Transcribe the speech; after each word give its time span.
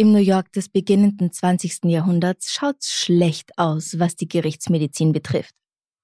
Im 0.00 0.12
New 0.12 0.18
York 0.18 0.50
des 0.52 0.70
beginnenden 0.70 1.30
20. 1.30 1.84
Jahrhunderts 1.84 2.54
schaut's 2.54 2.90
schlecht 2.90 3.58
aus, 3.58 3.98
was 3.98 4.16
die 4.16 4.28
Gerichtsmedizin 4.28 5.12
betrifft. 5.12 5.54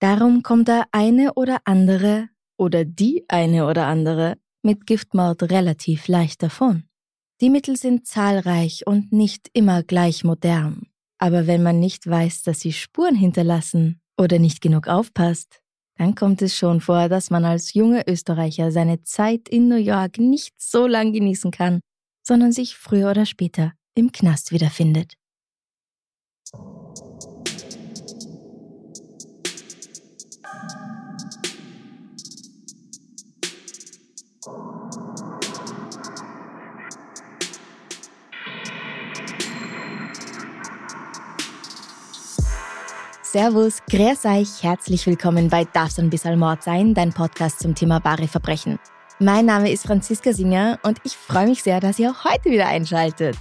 Darum 0.01 0.43
kommt 0.43 0.69
der 0.69 0.85
eine 0.93 1.33
oder 1.33 1.63
andere 1.65 2.29
oder 2.59 2.85
die 2.85 3.25
eine 3.29 3.67
oder 3.67 3.87
andere 3.87 4.37
mit 4.63 4.87
Giftmord 4.87 5.45
relativ 5.45 6.09
leicht 6.09 6.43
davon. 6.43 6.83
Die 7.41 7.49
Mittel 7.49 7.79
sind 7.79 8.07
zahlreich 8.07 8.87
und 8.87 9.13
nicht 9.13 9.49
immer 9.55 9.83
gleich 9.83 10.25
modern. 10.25 10.89
Aber 11.17 11.47
wenn 11.47 11.63
man 11.63 11.81
nicht 11.81 12.07
weiß, 12.07 12.43
dass 12.43 12.61
sie 12.61 12.75
Spuren 12.75 13.15
hinterlassen 13.15 14.03
oder 14.19 14.39
nicht 14.39 14.61
genug 14.61 14.89
aufpasst, 14.89 15.63
dann 15.97 16.15
kommt 16.15 16.43
es 16.43 16.55
schon 16.55 16.83
vor, 16.83 17.09
dass 17.09 17.31
man 17.31 17.47
als 17.47 17.73
junger 17.73 18.07
Österreicher 18.07 18.73
seine 18.73 19.01
Zeit 19.05 19.49
in 19.49 19.69
New 19.69 19.77
York 19.77 20.19
nicht 20.19 20.61
so 20.61 20.87
lang 20.87 21.15
genießen 21.15 21.51
kann, 21.51 21.81
sondern 22.23 22.53
sich 22.53 22.77
früher 22.77 23.11
oder 23.11 23.25
später 23.25 23.73
im 23.97 24.13
Knast 24.13 24.53
wiederfindet. 24.53 25.15
Servus, 43.23 43.83
grüß 43.91 44.25
euch, 44.25 44.63
herzlich 44.63 45.07
willkommen 45.07 45.51
bei 45.51 45.65
Darf's 45.65 45.99
ein 45.99 46.09
bisschen 46.09 46.39
Mord 46.39 46.63
sein, 46.63 46.95
dein 46.95 47.13
Podcast 47.13 47.61
zum 47.61 47.75
Thema 47.75 48.03
wahre 48.05 48.29
Verbrechen. 48.29 48.79
Mein 49.19 49.47
Name 49.47 49.71
ist 49.71 49.87
Franziska 49.87 50.33
Singer 50.33 50.79
und 50.83 50.99
ich 51.05 51.17
freue 51.17 51.47
mich 51.47 51.63
sehr, 51.63 51.81
dass 51.81 51.99
ihr 51.99 52.11
auch 52.11 52.25
heute 52.25 52.51
wieder 52.51 52.67
einschaltet. 52.67 53.37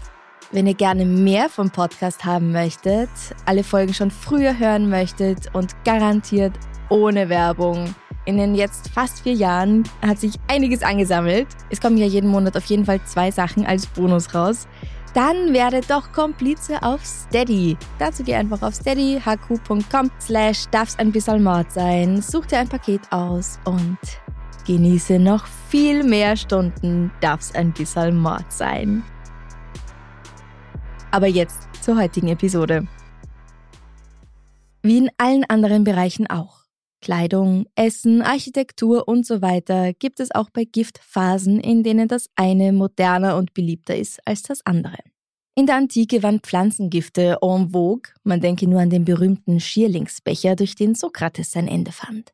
Wenn 0.52 0.68
ihr 0.68 0.74
gerne 0.74 1.06
mehr 1.06 1.50
vom 1.50 1.70
Podcast 1.70 2.24
haben 2.26 2.52
möchtet, 2.52 3.10
alle 3.46 3.64
Folgen 3.64 3.94
schon 3.94 4.12
früher 4.12 4.58
hören 4.58 4.90
möchtet 4.90 5.54
und 5.54 5.76
garantiert 5.84 6.54
ohne 6.90 7.30
Werbung, 7.30 7.94
in 8.26 8.38
den 8.38 8.56
jetzt 8.56 8.90
fast 8.90 9.22
vier 9.22 9.34
Jahren 9.34 9.84
hat 10.02 10.20
sich 10.20 10.36
einiges 10.48 10.84
angesammelt. 10.84 11.48
Es 11.70 11.82
kommen 11.82 11.98
ja 11.98 12.06
jeden 12.06 12.30
Monat 12.30 12.56
auf 12.56 12.66
jeden 12.66 12.86
Fall 12.86 13.02
zwei 13.06 13.32
Sachen 13.32 13.66
als 13.66 13.88
Bonus 13.88 14.34
raus 14.34 14.68
dann 15.16 15.54
werde 15.54 15.80
doch 15.80 16.12
Komplize 16.12 16.84
auf 16.84 17.04
Steady. 17.06 17.78
Dazu 18.00 18.24
geh 18.24 18.36
einfach 18.36 18.62
auf 18.62 18.76
steadyhq.com 18.76 20.12
slash 20.20 20.66
darf's 20.72 21.00
ein 21.00 21.12
bisschen 21.12 21.42
Mord 21.42 21.72
sein, 21.72 22.22
such 22.22 22.48
dir 22.48 22.60
ein 22.60 22.68
Paket 22.68 23.02
aus 23.12 23.58
und 23.64 23.98
genieße 24.68 25.18
noch 25.18 25.46
viel 25.70 26.04
mehr 26.04 26.36
Stunden 26.36 27.12
darf's 27.22 27.56
ein 27.56 27.72
bisschen 27.72 28.18
Mord 28.18 28.52
sein. 28.52 29.04
Aber 31.16 31.28
jetzt 31.28 31.70
zur 31.82 31.96
heutigen 31.96 32.28
Episode. 32.28 32.90
Wie 34.84 34.98
in 34.98 35.10
allen 35.18 35.46
anderen 35.46 35.86
Bereichen 35.86 36.28
auch. 36.28 36.66
Kleidung, 37.02 37.68
Essen, 37.74 38.22
Architektur 38.22 39.08
und 39.08 39.26
so 39.26 39.42
weiter 39.42 39.94
gibt 39.94 40.20
es 40.20 40.36
auch 40.36 40.50
bei 40.50 40.66
Gift 40.66 41.00
Phasen, 41.02 41.62
in 41.62 41.84
denen 41.84 42.10
das 42.10 42.28
eine 42.36 42.74
moderner 42.74 43.38
und 43.38 43.54
beliebter 43.54 43.96
ist 43.96 44.20
als 44.26 44.44
das 44.44 44.66
andere. 44.66 44.98
In 45.56 45.68
der 45.68 45.78
Antike 45.78 46.22
waren 46.22 46.42
Pflanzengifte 46.42 47.38
en 47.42 47.70
vogue, 47.70 48.12
man 48.26 48.42
denke 48.42 48.68
nur 48.68 48.82
an 48.82 48.90
den 48.90 49.06
berühmten 49.06 49.62
Schierlingsbecher, 49.62 50.58
durch 50.58 50.76
den 50.76 50.96
Sokrates 50.96 51.54
sein 51.54 51.70
Ende 51.70 51.94
fand. 51.94 52.34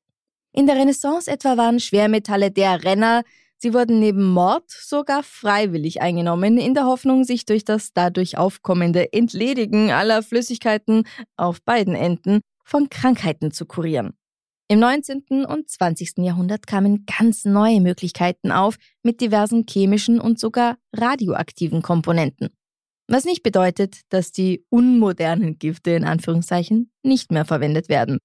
In 0.54 0.66
der 0.66 0.76
Renaissance 0.76 1.30
etwa 1.30 1.56
waren 1.56 1.80
Schwermetalle 1.80 2.50
der 2.50 2.84
Renner, 2.84 3.22
sie 3.62 3.74
wurden 3.74 4.00
neben 4.00 4.24
Mord 4.24 4.70
sogar 4.70 5.24
freiwillig 5.24 6.02
eingenommen, 6.02 6.58
in 6.58 6.74
der 6.74 6.86
Hoffnung, 6.86 7.24
sich 7.24 7.46
durch 7.46 7.64
das 7.64 7.94
dadurch 7.94 8.38
aufkommende 8.38 9.14
Entledigen 9.14 9.92
aller 9.92 10.24
Flüssigkeiten 10.24 11.04
auf 11.38 11.62
beiden 11.62 11.96
Enden 11.96 12.42
von 12.64 12.90
Krankheiten 12.90 13.52
zu 13.52 13.66
kurieren. 13.66 14.14
Im 14.68 14.80
19. 14.80 15.46
und 15.46 15.70
20. 15.70 16.20
Jahrhundert 16.20 16.66
kamen 16.66 17.06
ganz 17.06 17.44
neue 17.44 17.82
Möglichkeiten 17.82 18.52
auf 18.52 18.78
mit 19.04 19.20
diversen 19.20 19.66
chemischen 19.70 20.20
und 20.22 20.40
sogar 20.40 20.78
radioaktiven 20.94 21.82
Komponenten. 21.82 22.50
Was 23.10 23.26
nicht 23.26 23.44
bedeutet, 23.44 24.00
dass 24.08 24.32
die 24.32 24.66
unmodernen 24.70 25.60
Gifte 25.60 25.92
in 25.92 26.06
Anführungszeichen 26.06 26.90
nicht 27.04 27.34
mehr 27.34 27.44
verwendet 27.44 27.90
werden. 27.90 28.20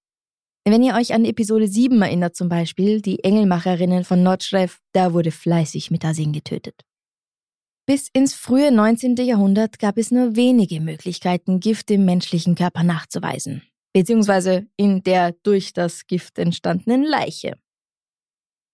Wenn 0.69 0.83
ihr 0.83 0.95
euch 0.95 1.15
an 1.15 1.25
Episode 1.25 1.69
7 1.69 2.03
erinnert 2.03 2.35
zum 2.35 2.49
Beispiel, 2.49 3.01
die 3.01 3.23
Engelmacherinnen 3.23 4.05
von 4.05 4.23
Nordschreif, 4.23 4.81
da 4.93 5.13
wurde 5.13 5.31
fleißig 5.31 5.91
mit 5.91 6.05
Arsen 6.05 6.33
getötet. 6.33 6.83
Bis 7.87 8.09
ins 8.13 8.35
frühe 8.35 8.73
19. 8.73 9.15
Jahrhundert 9.17 9.79
gab 9.79 9.97
es 9.97 10.11
nur 10.11 10.35
wenige 10.35 10.81
Möglichkeiten, 10.81 11.61
Gift 11.61 11.91
im 11.93 12.05
menschlichen 12.05 12.57
Körper 12.57 12.83
nachzuweisen 12.83 13.63
beziehungsweise 13.97 14.67
in 14.77 15.03
der 15.05 15.33
durch 15.43 15.73
das 15.73 16.07
Gift 16.07 16.39
entstandenen 16.39 17.03
Leiche. 17.03 17.57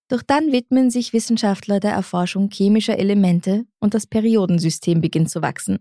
Doch 0.09 0.21
dann 0.21 0.51
widmen 0.51 0.91
sich 0.91 1.13
Wissenschaftler 1.13 1.79
der 1.79 1.93
Erforschung 1.93 2.51
chemischer 2.51 2.99
Elemente 2.99 3.65
und 3.79 3.95
das 3.95 4.09
Periodensystem 4.09 5.01
beginnt 5.01 5.31
zu 5.31 5.41
wachsen. 5.41 5.79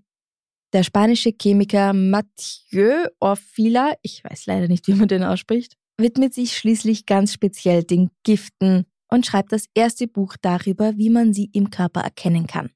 Der 0.73 0.83
spanische 0.83 1.31
Chemiker 1.31 1.91
Mathieu 1.91 3.07
Orfila, 3.19 3.95
ich 4.03 4.23
weiß 4.23 4.45
leider 4.45 4.67
nicht, 4.67 4.87
wie 4.87 4.93
man 4.93 5.07
den 5.07 5.23
ausspricht, 5.23 5.75
widmet 5.97 6.33
sich 6.33 6.57
schließlich 6.57 7.05
ganz 7.05 7.33
speziell 7.33 7.83
den 7.83 8.09
Giften 8.23 8.85
und 9.09 9.25
schreibt 9.25 9.51
das 9.51 9.65
erste 9.73 10.07
Buch 10.07 10.35
darüber, 10.41 10.97
wie 10.97 11.09
man 11.09 11.33
sie 11.33 11.49
im 11.53 11.69
Körper 11.69 12.01
erkennen 12.01 12.47
kann. 12.47 12.71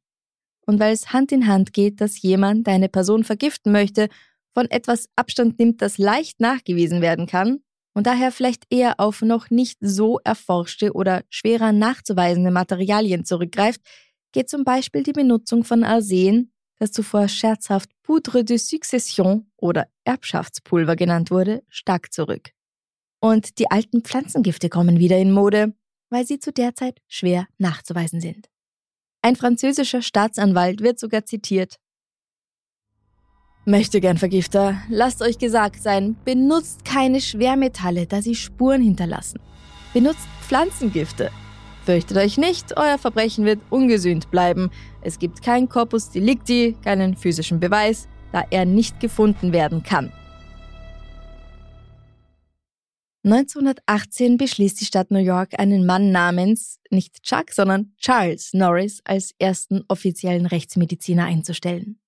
Und 0.66 0.80
weil 0.80 0.94
es 0.94 1.14
Hand 1.14 1.32
in 1.32 1.48
Hand 1.48 1.74
geht, 1.74 2.02
dass 2.02 2.22
jemand 2.22 2.68
eine 2.68 2.90
Person 2.90 3.24
vergiften 3.24 3.72
möchte 3.72 4.10
von 4.54 4.70
etwas 4.70 5.08
Abstand 5.16 5.60
nimmt, 5.60 5.82
das 5.82 5.98
leicht 5.98 6.40
nachgewiesen 6.40 7.02
werden 7.02 7.28
kann 7.28 7.60
und 7.94 8.08
daher 8.08 8.32
vielleicht 8.32 8.66
eher 8.70 9.00
auf 9.00 9.22
noch 9.22 9.50
nicht 9.50 9.78
so 9.80 10.20
erforschte 10.24 10.94
oder 10.94 11.24
schwerer 11.30 11.72
nachzuweisende 11.72 12.52
Materialien 12.52 13.26
zurückgreift, 13.26 13.82
geht 14.34 14.50
zum 14.50 14.64
Beispiel 14.66 15.04
die 15.04 15.14
Benutzung 15.14 15.64
von 15.64 15.84
Arsen, 15.84 16.52
das 16.78 16.92
zuvor 16.92 17.30
scherzhaft 17.30 17.90
Poudre 18.04 18.44
de 18.44 18.58
Succession 18.58 19.50
oder 19.56 19.88
Erbschaftspulver 20.04 20.98
genannt 20.98 21.32
wurde, 21.32 21.64
stark 21.70 22.12
zurück. 22.12 22.55
Und 23.26 23.58
die 23.58 23.72
alten 23.72 24.04
Pflanzengifte 24.04 24.70
kommen 24.70 25.00
wieder 25.00 25.18
in 25.18 25.32
Mode, 25.32 25.74
weil 26.12 26.28
sie 26.28 26.38
zu 26.38 26.54
der 26.54 26.76
Zeit 26.76 27.02
schwer 27.08 27.48
nachzuweisen 27.58 28.22
sind. 28.22 28.50
Ein 29.24 29.36
französischer 29.36 30.04
Staatsanwalt 30.04 30.82
wird 30.82 31.00
sogar 31.00 31.26
zitiert, 31.26 31.78
Möchte 33.66 34.00
gern 34.00 34.20
Vergifter, 34.20 34.80
lasst 34.90 35.24
euch 35.24 35.40
gesagt 35.40 35.82
sein, 35.82 36.16
benutzt 36.24 36.86
keine 36.86 37.20
Schwermetalle, 37.20 38.06
da 38.06 38.22
sie 38.22 38.36
Spuren 38.36 38.84
hinterlassen. 38.84 39.40
Benutzt 39.92 40.28
Pflanzengifte. 40.42 41.32
Fürchtet 41.84 42.18
euch 42.18 42.38
nicht, 42.38 42.78
euer 42.78 43.00
Verbrechen 43.00 43.44
wird 43.44 43.60
ungesühnt 43.72 44.30
bleiben. 44.30 44.70
Es 45.02 45.18
gibt 45.18 45.42
kein 45.42 45.68
Corpus 45.68 46.12
Delicti, 46.12 46.76
keinen 46.84 47.16
physischen 47.16 47.60
Beweis, 47.60 48.08
da 48.32 48.44
er 48.52 48.66
nicht 48.66 49.00
gefunden 49.00 49.52
werden 49.52 49.82
kann. 49.82 50.14
1918 53.26 54.38
beschließt 54.38 54.80
die 54.80 54.86
Stadt 54.86 55.10
New 55.10 55.18
York 55.18 55.60
einen 55.60 55.84
Mann 55.88 56.12
namens 56.12 56.80
nicht 56.92 57.24
Chuck, 57.24 57.52
sondern 57.52 57.96
Charles 57.98 58.54
Norris 58.54 59.02
als 59.04 59.32
ersten 59.40 59.84
offiziellen 59.88 60.46
Rechtsmediziner 60.46 61.26
einzustellen. 61.26 62.00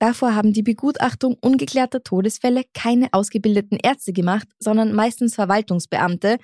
Davor 0.00 0.34
haben 0.34 0.52
die 0.52 0.64
Begutachtung 0.64 1.36
ungeklärter 1.40 2.02
Todesfälle 2.02 2.64
keine 2.74 3.06
ausgebildeten 3.12 3.78
Ärzte 3.80 4.12
gemacht, 4.12 4.48
sondern 4.58 4.94
meistens 4.94 5.36
Verwaltungsbeamte. 5.36 6.38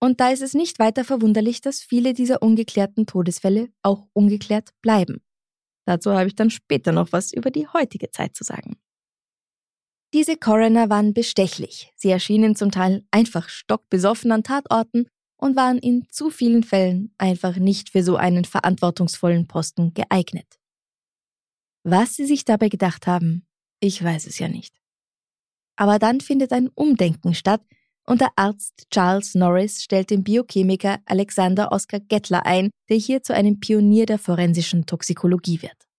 Und 0.00 0.20
da 0.20 0.30
ist 0.30 0.42
es 0.42 0.54
nicht 0.54 0.78
weiter 0.78 1.04
verwunderlich, 1.04 1.60
dass 1.60 1.80
viele 1.80 2.14
dieser 2.14 2.42
ungeklärten 2.42 3.04
Todesfälle 3.04 3.68
auch 3.82 4.06
ungeklärt 4.14 4.70
bleiben. 4.80 5.20
Dazu 5.84 6.12
habe 6.12 6.28
ich 6.28 6.34
dann 6.34 6.48
später 6.48 6.92
noch 6.92 7.12
was 7.12 7.30
über 7.30 7.50
die 7.50 7.66
heutige 7.68 8.10
Zeit 8.10 8.34
zu 8.34 8.42
sagen. 8.42 8.76
Diese 10.12 10.36
Coroner 10.36 10.90
waren 10.90 11.14
bestechlich. 11.14 11.92
Sie 11.94 12.10
erschienen 12.10 12.56
zum 12.56 12.72
Teil 12.72 13.04
einfach 13.12 13.48
stockbesoffen 13.48 14.32
an 14.32 14.42
Tatorten 14.42 15.06
und 15.36 15.56
waren 15.56 15.78
in 15.78 16.06
zu 16.10 16.30
vielen 16.30 16.64
Fällen 16.64 17.14
einfach 17.16 17.56
nicht 17.56 17.90
für 17.90 18.02
so 18.02 18.16
einen 18.16 18.44
verantwortungsvollen 18.44 19.46
Posten 19.46 19.94
geeignet. 19.94 20.58
Was 21.84 22.16
sie 22.16 22.26
sich 22.26 22.44
dabei 22.44 22.68
gedacht 22.68 23.06
haben, 23.06 23.46
ich 23.78 24.02
weiß 24.02 24.26
es 24.26 24.38
ja 24.38 24.48
nicht. 24.48 24.74
Aber 25.76 25.98
dann 25.98 26.20
findet 26.20 26.52
ein 26.52 26.68
Umdenken 26.74 27.34
statt 27.34 27.62
und 28.04 28.20
der 28.20 28.32
Arzt 28.36 28.88
Charles 28.90 29.34
Norris 29.34 29.82
stellt 29.82 30.10
den 30.10 30.24
Biochemiker 30.24 30.98
Alexander 31.06 31.72
Oskar 31.72 32.00
Gettler 32.00 32.44
ein, 32.44 32.70
der 32.88 32.96
hier 32.96 33.22
zu 33.22 33.32
einem 33.32 33.60
Pionier 33.60 34.04
der 34.04 34.18
forensischen 34.18 34.84
Toxikologie 34.84 35.62
wird. 35.62 35.89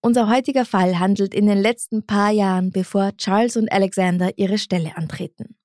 Unser 0.00 0.28
heutiger 0.28 0.64
Fall 0.64 0.98
handelt 0.98 1.34
in 1.34 1.46
den 1.46 1.58
letzten 1.58 2.06
paar 2.06 2.30
Jahren, 2.30 2.70
bevor 2.70 3.16
Charles 3.16 3.56
und 3.56 3.70
Alexander 3.72 4.30
ihre 4.36 4.58
Stelle 4.58 4.96
antreten. 4.96 5.56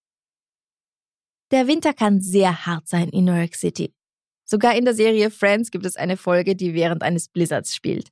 Der 1.51 1.67
Winter 1.67 1.93
kann 1.93 2.19
sehr 2.19 2.65
hart 2.65 2.87
sein 2.87 3.09
in 3.09 3.25
New 3.25 3.35
York 3.35 3.53
City. 3.53 3.93
Sogar 4.43 4.75
in 4.75 4.85
der 4.85 4.95
Serie 4.95 5.29
Friends 5.29 5.69
gibt 5.69 5.85
es 5.85 5.95
eine 5.95 6.17
Folge, 6.17 6.55
die 6.55 6.73
während 6.73 7.03
eines 7.03 7.29
Blizzards 7.29 7.75
spielt. 7.75 8.09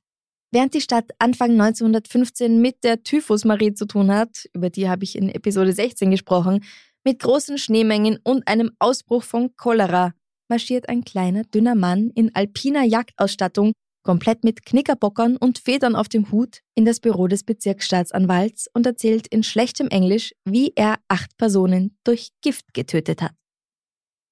Während 0.52 0.74
die 0.74 0.80
Stadt 0.80 1.10
Anfang 1.18 1.52
1915 1.52 2.60
mit 2.60 2.84
der 2.84 3.02
Typhusmarie 3.02 3.74
zu 3.74 3.86
tun 3.86 4.12
hat, 4.12 4.48
über 4.52 4.70
die 4.70 4.88
habe 4.88 5.02
ich 5.02 5.16
in 5.16 5.28
Episode 5.28 5.72
16 5.72 6.10
gesprochen, 6.10 6.62
mit 7.04 7.18
großen 7.18 7.58
Schneemengen 7.58 8.18
und 8.22 8.46
einem 8.46 8.70
Ausbruch 8.78 9.24
von 9.24 9.56
Cholera, 9.56 10.12
marschiert 10.48 10.88
ein 10.88 11.04
kleiner, 11.04 11.42
dünner 11.44 11.74
Mann 11.74 12.10
in 12.14 12.34
alpiner 12.34 12.84
Jagdausstattung 12.84 13.72
komplett 14.02 14.44
mit 14.44 14.64
Knickerbockern 14.64 15.36
und 15.36 15.58
Federn 15.58 15.96
auf 15.96 16.08
dem 16.08 16.30
Hut, 16.30 16.60
in 16.74 16.84
das 16.84 17.00
Büro 17.00 17.26
des 17.26 17.44
Bezirksstaatsanwalts 17.44 18.68
und 18.74 18.86
erzählt 18.86 19.26
in 19.28 19.42
schlechtem 19.42 19.88
Englisch, 19.88 20.34
wie 20.44 20.72
er 20.74 20.98
acht 21.08 21.36
Personen 21.36 21.96
durch 22.04 22.30
Gift 22.40 22.74
getötet 22.74 23.22
hat. 23.22 23.34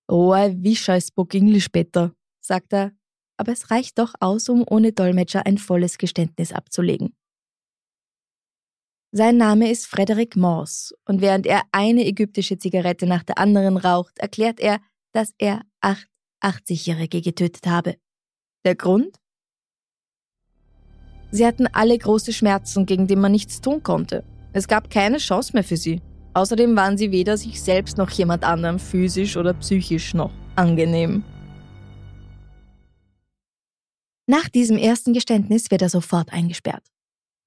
Oh, 0.08 0.32
wie 0.34 0.76
scheiß 0.76 1.12
Bock 1.12 1.34
Englisch 1.34 1.70
better, 1.70 2.12
sagt 2.40 2.72
er, 2.72 2.92
aber 3.36 3.52
es 3.52 3.70
reicht 3.70 3.98
doch 3.98 4.14
aus, 4.20 4.48
um 4.48 4.64
ohne 4.68 4.92
Dolmetscher 4.92 5.46
ein 5.46 5.58
volles 5.58 5.98
Geständnis 5.98 6.52
abzulegen. 6.52 7.14
Sein 9.12 9.36
Name 9.38 9.70
ist 9.70 9.86
Frederick 9.86 10.36
Morse 10.36 10.94
und 11.04 11.20
während 11.20 11.46
er 11.46 11.62
eine 11.72 12.06
ägyptische 12.06 12.58
Zigarette 12.58 13.06
nach 13.06 13.24
der 13.24 13.38
anderen 13.38 13.76
raucht, 13.76 14.18
erklärt 14.18 14.60
er, 14.60 14.80
dass 15.12 15.34
er 15.38 15.62
acht 15.80 16.06
80-Jährige 16.42 17.20
getötet 17.20 17.66
habe. 17.66 17.96
Der 18.64 18.74
Grund? 18.74 19.19
Sie 21.32 21.46
hatten 21.46 21.68
alle 21.68 21.96
große 21.96 22.32
Schmerzen, 22.32 22.86
gegen 22.86 23.06
die 23.06 23.16
man 23.16 23.32
nichts 23.32 23.60
tun 23.60 23.82
konnte. 23.82 24.24
Es 24.52 24.66
gab 24.66 24.90
keine 24.90 25.18
Chance 25.18 25.52
mehr 25.54 25.64
für 25.64 25.76
sie. 25.76 26.00
Außerdem 26.34 26.74
waren 26.76 26.96
sie 26.98 27.12
weder 27.12 27.36
sich 27.36 27.62
selbst 27.62 27.98
noch 27.98 28.10
jemand 28.10 28.44
anderem 28.44 28.78
physisch 28.78 29.36
oder 29.36 29.54
psychisch 29.54 30.14
noch 30.14 30.32
angenehm. 30.56 31.24
Nach 34.26 34.48
diesem 34.48 34.76
ersten 34.76 35.12
Geständnis 35.12 35.70
wird 35.70 35.82
er 35.82 35.88
sofort 35.88 36.32
eingesperrt. 36.32 36.84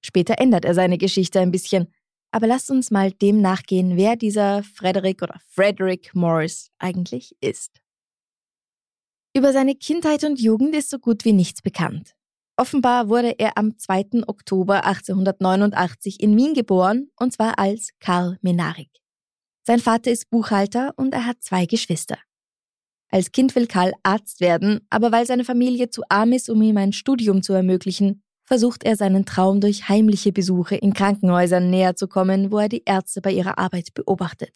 Später 0.04 0.38
ändert 0.38 0.66
er 0.66 0.74
seine 0.74 0.98
Geschichte 0.98 1.40
ein 1.40 1.50
bisschen, 1.50 1.88
aber 2.30 2.46
lasst 2.46 2.70
uns 2.70 2.90
mal 2.90 3.10
dem 3.10 3.40
nachgehen, 3.40 3.96
wer 3.96 4.16
dieser 4.16 4.62
Frederick 4.62 5.22
oder 5.22 5.40
Frederick 5.48 6.14
Morris 6.14 6.70
eigentlich 6.78 7.36
ist. 7.40 7.80
Über 9.34 9.52
seine 9.52 9.74
Kindheit 9.74 10.24
und 10.24 10.40
Jugend 10.40 10.74
ist 10.74 10.90
so 10.90 10.98
gut 10.98 11.24
wie 11.24 11.32
nichts 11.32 11.62
bekannt. 11.62 12.14
Offenbar 12.56 13.08
wurde 13.08 13.34
er 13.38 13.58
am 13.58 13.76
2. 13.76 14.26
Oktober 14.28 14.84
1889 14.84 16.20
in 16.20 16.36
Wien 16.36 16.54
geboren, 16.54 17.08
und 17.18 17.32
zwar 17.32 17.58
als 17.58 17.90
Karl 17.98 18.38
Menarik. 18.42 18.90
Sein 19.66 19.80
Vater 19.80 20.12
ist 20.12 20.30
Buchhalter 20.30 20.92
und 20.96 21.14
er 21.14 21.26
hat 21.26 21.42
zwei 21.42 21.66
Geschwister. 21.66 22.18
Als 23.10 23.32
Kind 23.32 23.56
will 23.56 23.66
Karl 23.66 23.92
Arzt 24.02 24.40
werden, 24.40 24.86
aber 24.90 25.10
weil 25.10 25.26
seine 25.26 25.44
Familie 25.44 25.90
zu 25.90 26.02
arm 26.08 26.32
ist, 26.32 26.48
um 26.48 26.62
ihm 26.62 26.76
ein 26.76 26.92
Studium 26.92 27.42
zu 27.42 27.52
ermöglichen, 27.52 28.22
versucht 28.44 28.84
er 28.84 28.96
seinen 28.96 29.24
Traum 29.24 29.60
durch 29.60 29.88
heimliche 29.88 30.32
Besuche 30.32 30.76
in 30.76 30.92
Krankenhäusern 30.92 31.70
näher 31.70 31.96
zu 31.96 32.06
kommen, 32.06 32.52
wo 32.52 32.58
er 32.58 32.68
die 32.68 32.82
Ärzte 32.84 33.20
bei 33.20 33.32
ihrer 33.32 33.58
Arbeit 33.58 33.94
beobachtet. 33.94 34.52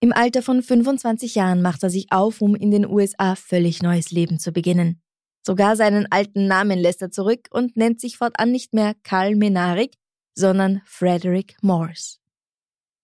Im 0.00 0.12
Alter 0.12 0.42
von 0.42 0.62
25 0.62 1.34
Jahren 1.34 1.60
macht 1.60 1.82
er 1.82 1.90
sich 1.90 2.06
auf, 2.10 2.40
um 2.40 2.54
in 2.54 2.70
den 2.70 2.86
USA 2.86 3.34
völlig 3.34 3.82
neues 3.82 4.12
Leben 4.12 4.38
zu 4.38 4.52
beginnen. 4.52 5.02
Sogar 5.48 5.76
seinen 5.76 6.06
alten 6.12 6.46
Namen 6.46 6.78
lässt 6.78 7.00
er 7.00 7.10
zurück 7.10 7.48
und 7.50 7.74
nennt 7.74 8.02
sich 8.02 8.18
fortan 8.18 8.52
nicht 8.52 8.74
mehr 8.74 8.92
Karl 9.02 9.34
Menarik, 9.34 9.94
sondern 10.34 10.82
Frederick 10.84 11.56
Morse. 11.62 12.18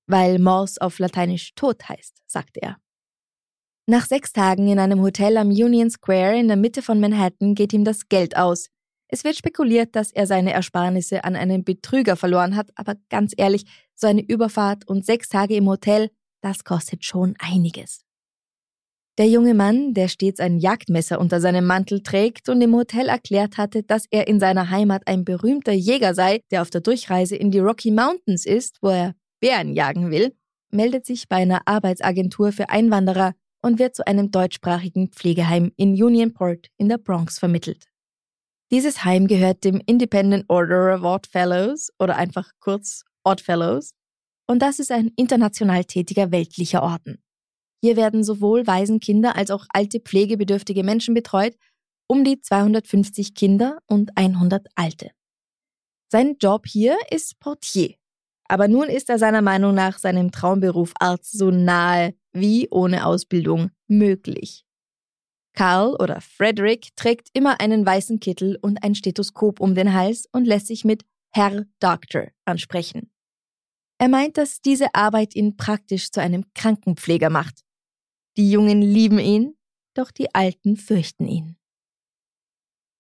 Weil 0.07 0.39
Morse 0.39 0.79
auf 0.83 0.99
Lateinisch 0.99 1.55
tot 1.55 1.89
heißt, 1.89 2.21
sagt 2.27 2.59
er. 2.59 2.77
Nach 3.87 4.05
sechs 4.05 4.35
Tagen 4.35 4.69
in 4.69 4.79
einem 4.79 5.01
Hotel 5.01 5.39
am 5.39 5.49
Union 5.49 5.89
Square 5.89 6.39
in 6.39 6.49
der 6.49 6.59
Mitte 6.59 6.83
von 6.83 7.01
Manhattan 7.01 7.55
geht 7.55 7.73
ihm 7.73 7.83
das 7.83 8.11
Geld 8.11 8.37
aus. 8.37 8.69
Es 9.09 9.25
wird 9.25 9.37
spekuliert, 9.37 9.97
dass 9.97 10.13
er 10.13 10.27
seine 10.27 10.53
Ersparnisse 10.53 11.25
an 11.25 11.37
einen 11.37 11.65
Betrüger 11.65 12.15
verloren 12.15 12.57
hat, 12.57 12.73
aber 12.75 12.97
ganz 13.09 13.33
ehrlich, 13.39 13.65
so 13.95 14.07
eine 14.07 14.21
Überfahrt 14.23 14.87
und 14.87 15.07
sechs 15.07 15.31
Tage 15.31 15.57
im 15.57 15.67
Hotel, 15.67 16.11
das 16.43 16.63
kostet 16.63 17.07
schon 17.07 17.37
einiges. 17.39 18.04
Der 19.17 19.29
junge 19.29 19.55
Mann, 19.55 19.95
der 19.95 20.09
stets 20.09 20.41
ein 20.41 20.59
Jagdmesser 20.59 21.21
unter 21.21 21.41
seinem 21.41 21.67
Mantel 21.67 22.03
trägt 22.03 22.49
und 22.49 22.61
im 22.61 22.75
Hotel 22.75 23.09
erklärt 23.09 23.59
hatte, 23.59 23.85
dass 23.85 24.07
er 24.11 24.27
in 24.27 24.41
seiner 24.41 24.71
Heimat 24.71 25.07
ein 25.07 25.25
berühmter 25.25 25.73
Jäger 25.73 26.15
sei, 26.15 26.41
der 26.51 26.63
auf 26.63 26.71
der 26.71 26.81
Durchreise 26.81 27.37
in 27.37 27.53
die 27.53 27.61
Rocky 27.61 27.93
Mountains 27.93 28.45
ist, 28.45 28.79
wo 28.83 28.89
er 28.89 29.15
Bären 29.41 29.73
jagen 29.73 30.11
will, 30.11 30.35
meldet 30.73 31.07
sich 31.07 31.29
bei 31.29 31.37
einer 31.37 31.63
Arbeitsagentur 31.67 32.51
für 32.51 32.71
Einwanderer 32.71 33.35
und 33.63 33.79
wird 33.79 33.95
zu 33.95 34.05
einem 34.05 34.33
deutschsprachigen 34.33 35.11
Pflegeheim 35.13 35.71
in 35.77 35.91
Unionport 35.91 36.71
in 36.77 36.89
der 36.89 36.99
Bronx 36.99 37.39
vermittelt. 37.39 37.85
Dieses 38.73 39.05
Heim 39.05 39.29
gehört 39.29 39.63
dem 39.63 39.81
Independent 39.87 40.47
Order 40.49 40.97
of 40.97 41.05
Odd 41.05 41.29
Fellows 41.31 41.93
oder 42.01 42.17
einfach 42.17 42.51
kurz 42.59 43.05
Odd 43.23 43.41
Fellows 43.41 43.93
und 44.49 44.61
das 44.61 44.81
ist 44.81 44.91
ein 44.91 45.13
international 45.17 45.85
tätiger 45.85 46.33
weltlicher 46.33 46.83
Orden. 46.83 47.24
Hier 47.85 47.97
werden 47.97 48.25
sowohl 48.25 48.67
Waisenkinder 48.67 49.37
als 49.37 49.51
auch 49.51 49.67
alte 49.69 50.01
pflegebedürftige 50.01 50.83
Menschen 50.83 51.13
betreut, 51.13 51.55
um 52.07 52.25
die 52.25 52.41
250 52.41 53.35
Kinder 53.35 53.77
und 53.87 54.17
100 54.17 54.67
Alte. 54.75 55.11
Sein 56.11 56.37
Job 56.41 56.67
hier 56.67 56.97
ist 57.11 57.39
Portier. 57.41 57.95
Aber 58.49 58.69
nun 58.69 58.85
ist 58.89 59.11
er 59.11 59.19
seiner 59.19 59.43
Meinung 59.43 59.75
nach 59.75 59.99
seinem 59.99 60.33
Traumberuf 60.33 60.95
Arzt 60.99 61.37
so 61.37 61.51
nahe 61.51 62.15
wie 62.33 62.71
ohne 62.71 63.05
Ausbildung 63.05 63.71
möglich. 63.87 64.65
Karl 65.53 65.95
oder 65.97 66.23
Frederick 66.23 66.97
trägt 66.97 67.29
immer 67.35 67.61
einen 67.61 67.85
weißen 67.85 68.19
Kittel 68.19 68.59
und 68.63 68.83
ein 68.83 68.95
Stethoskop 68.95 69.61
um 69.61 69.75
den 69.75 69.93
Hals 69.93 70.27
und 70.33 70.47
lässt 70.47 70.69
sich 70.69 70.87
mit 70.87 71.05
Herr 71.35 71.67
Doctor 71.81 72.29
ansprechen. 72.47 73.11
Er 73.99 74.09
meint, 74.09 74.39
dass 74.39 74.63
diese 74.63 74.95
Arbeit 74.95 75.37
ihn 75.37 75.59
praktisch 75.59 76.11
zu 76.11 76.23
einem 76.23 76.47
Krankenpfleger 76.55 77.29
macht. 77.29 77.61
Die 78.37 78.51
Jungen 78.51 78.83
lieben 78.83 79.19
ihn, 79.19 79.57
doch 79.95 80.11
die 80.11 80.35
Alten 80.35 80.77
fürchten 80.77 81.27
ihn. 81.27 81.57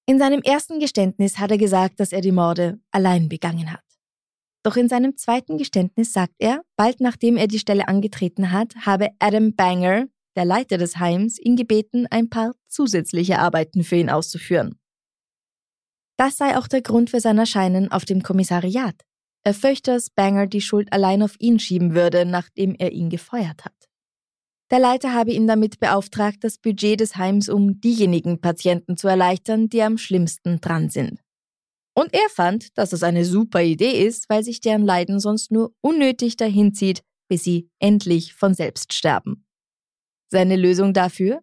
In 0.06 0.18
seinem 0.18 0.42
ersten 0.42 0.80
Geständnis 0.80 1.38
hat 1.38 1.50
er 1.50 1.58
gesagt, 1.58 1.98
dass 1.98 2.12
er 2.12 2.20
die 2.20 2.32
Morde 2.32 2.78
allein 2.90 3.28
begangen 3.28 3.72
hat. 3.72 3.84
Doch 4.62 4.76
in 4.76 4.88
seinem 4.88 5.16
zweiten 5.16 5.58
Geständnis 5.58 6.12
sagt 6.12 6.34
er, 6.38 6.62
bald 6.76 7.00
nachdem 7.00 7.36
er 7.36 7.48
die 7.48 7.58
Stelle 7.58 7.88
angetreten 7.88 8.52
hat, 8.52 8.74
habe 8.86 9.08
Adam 9.18 9.54
Banger, 9.54 10.06
der 10.36 10.44
Leiter 10.44 10.78
des 10.78 10.98
Heims, 10.98 11.38
ihn 11.38 11.56
gebeten, 11.56 12.06
ein 12.10 12.30
paar 12.30 12.54
zusätzliche 12.68 13.38
Arbeiten 13.38 13.82
für 13.82 13.96
ihn 13.96 14.10
auszuführen. 14.10 14.78
Das 16.16 16.36
sei 16.36 16.56
auch 16.56 16.68
der 16.68 16.82
Grund 16.82 17.10
für 17.10 17.20
sein 17.20 17.38
Erscheinen 17.38 17.90
auf 17.90 18.04
dem 18.04 18.22
Kommissariat. 18.22 18.94
Er 19.42 19.52
fürchte, 19.52 19.92
dass 19.92 20.10
Banger 20.10 20.46
die 20.46 20.60
Schuld 20.60 20.92
allein 20.92 21.22
auf 21.22 21.34
ihn 21.38 21.58
schieben 21.58 21.94
würde, 21.94 22.24
nachdem 22.24 22.74
er 22.78 22.92
ihn 22.92 23.10
gefeuert 23.10 23.64
hat. 23.64 23.88
Der 24.71 24.78
Leiter 24.78 25.12
habe 25.12 25.33
ihn 25.33 25.47
damit 25.47 25.78
beauftragt, 25.78 26.38
das 26.40 26.59
Budget 26.59 27.00
des 27.00 27.16
Heims 27.16 27.49
um 27.49 27.80
diejenigen 27.80 28.40
Patienten 28.40 28.97
zu 28.97 29.09
erleichtern, 29.09 29.68
die 29.68 29.83
am 29.83 29.99
schlimmsten 29.99 30.61
dran 30.61 30.88
sind. 30.88 31.21
Und 31.94 32.12
er 32.12 32.28
fand, 32.28 32.76
dass 32.76 32.92
es 32.92 33.02
eine 33.02 33.25
super 33.25 33.62
Idee 33.62 34.04
ist, 34.04 34.28
weil 34.28 34.42
sich 34.42 34.61
deren 34.61 34.85
Leiden 34.85 35.21
sonst 35.21 35.52
nur 35.52 35.73
unnötig 35.80 36.37
dahinzieht, 36.37 37.02
bis 37.28 37.44
sie 37.44 37.71
endlich 37.78 38.35
von 38.35 38.54
selbst 38.54 38.92
sterben. 38.92 39.47
Seine 40.28 40.56
Lösung 40.56 40.92
dafür? 40.92 41.42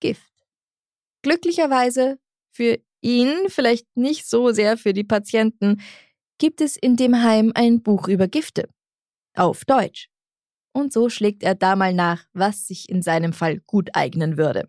Gift. 0.00 0.32
Glücklicherweise 1.22 2.18
für 2.52 2.78
ihn, 3.00 3.48
vielleicht 3.48 3.86
nicht 3.96 4.28
so 4.28 4.52
sehr 4.52 4.76
für 4.76 4.92
die 4.92 5.02
Patienten, 5.02 5.80
gibt 6.38 6.60
es 6.60 6.76
in 6.76 6.96
dem 6.96 7.22
Heim 7.22 7.52
ein 7.54 7.82
Buch 7.82 8.06
über 8.06 8.28
Gifte. 8.28 8.68
Auf 9.34 9.64
Deutsch 9.64 10.08
und 10.74 10.92
so 10.92 11.08
schlägt 11.08 11.42
er 11.42 11.54
da 11.54 11.76
mal 11.76 11.94
nach, 11.94 12.24
was 12.32 12.66
sich 12.66 12.88
in 12.88 13.00
seinem 13.00 13.32
Fall 13.32 13.60
gut 13.60 13.90
eignen 13.94 14.36
würde. 14.36 14.68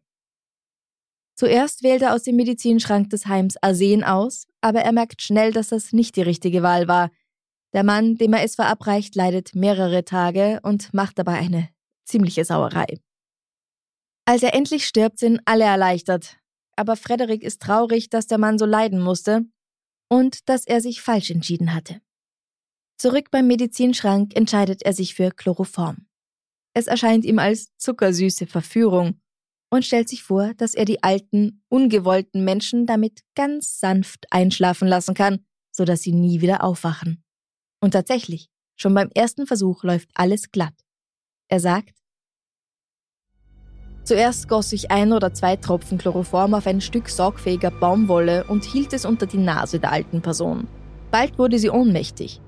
Zuerst 1.36 1.84
wählt 1.84 2.02
er 2.02 2.14
aus 2.14 2.24
dem 2.24 2.38
Medizinschrank 2.38 3.10
des 3.10 3.26
Heims 3.26 3.58
Arsen 3.58 4.06
aus, 4.06 4.48
aber 4.62 4.82
er 4.82 4.94
merkt 4.94 5.22
schnell, 5.22 5.52
dass 5.52 5.70
das 5.70 5.92
nicht 5.92 6.16
die 6.16 6.22
richtige 6.22 6.64
Wahl 6.64 6.88
war. 6.88 7.12
Der 7.74 7.84
Mann, 7.84 8.16
dem 8.16 8.32
er 8.32 8.44
es 8.44 8.56
verabreicht, 8.56 9.16
leidet 9.16 9.54
mehrere 9.54 10.06
Tage 10.06 10.62
und 10.64 10.94
macht 10.94 11.20
dabei 11.20 11.34
eine 11.34 11.70
ziemliche 12.06 12.46
Sauerei. 12.46 12.86
Als 14.26 14.44
er 14.44 14.54
endlich 14.54 14.88
stirbt, 14.88 15.20
sind 15.20 15.42
alle 15.44 15.66
erleichtert. 15.66 16.38
Aber 16.78 16.96
Frederik 16.96 17.44
ist 17.44 17.62
traurig, 17.62 18.10
dass 18.10 18.28
der 18.28 18.38
Mann 18.38 18.58
so 18.58 18.66
leiden 18.66 19.02
musste 19.02 19.46
und 20.10 20.48
dass 20.48 20.66
er 20.66 20.80
sich 20.80 21.02
falsch 21.02 21.32
entschieden 21.32 21.74
hatte. 21.74 22.02
Zurück 22.98 23.30
beim 23.30 23.48
Medizinschrank 23.48 24.36
entscheidet 24.36 24.82
er 24.84 24.94
sich 24.94 25.16
für 25.16 25.32
Chloroform. 25.32 26.08
Es 26.74 26.88
erscheint 26.88 27.26
ihm 27.26 27.40
als 27.40 27.76
zuckersüße 27.78 28.48
Verführung 28.48 29.20
und 29.70 29.86
stellt 29.86 30.10
sich 30.10 30.24
vor, 30.24 30.54
dass 30.56 30.74
er 30.74 30.86
die 30.86 31.04
alten, 31.04 31.64
ungewollten 31.68 32.46
Menschen 32.46 32.86
damit 32.86 33.22
ganz 33.36 33.80
sanft 33.80 34.26
einschlafen 34.32 34.88
lassen 34.88 35.14
kann, 35.14 35.46
sodass 35.72 36.02
sie 36.02 36.14
nie 36.14 36.42
wieder 36.42 36.64
aufwachen. 36.64 37.24
Und 37.82 37.92
tatsächlich, 37.92 38.50
schon 38.78 38.94
beim 38.94 39.10
ersten 39.14 39.48
Versuch 39.48 39.84
läuft 39.84 40.10
alles 40.14 40.52
glatt. 40.52 40.76
Er 41.48 41.60
sagt, 41.60 41.94
Zuerst 44.04 44.48
goss 44.48 44.72
ich 44.72 44.92
ein 44.92 45.14
oder 45.14 45.34
zwei 45.34 45.56
Tropfen 45.56 45.98
Chloroform 45.98 46.54
auf 46.54 46.68
ein 46.68 46.80
Stück 46.80 47.10
sorgfähiger 47.10 47.72
Baumwolle 47.72 48.44
und 48.44 48.64
hielt 48.64 48.94
es 48.94 49.04
unter 49.04 49.26
die 49.26 49.40
Nase 49.40 49.80
der 49.80 49.92
alten 49.92 50.22
Person. 50.22 50.68
Bald 51.10 51.40
wurde 51.40 51.58
sie 51.58 51.72
ohnmächtig. 51.72 52.40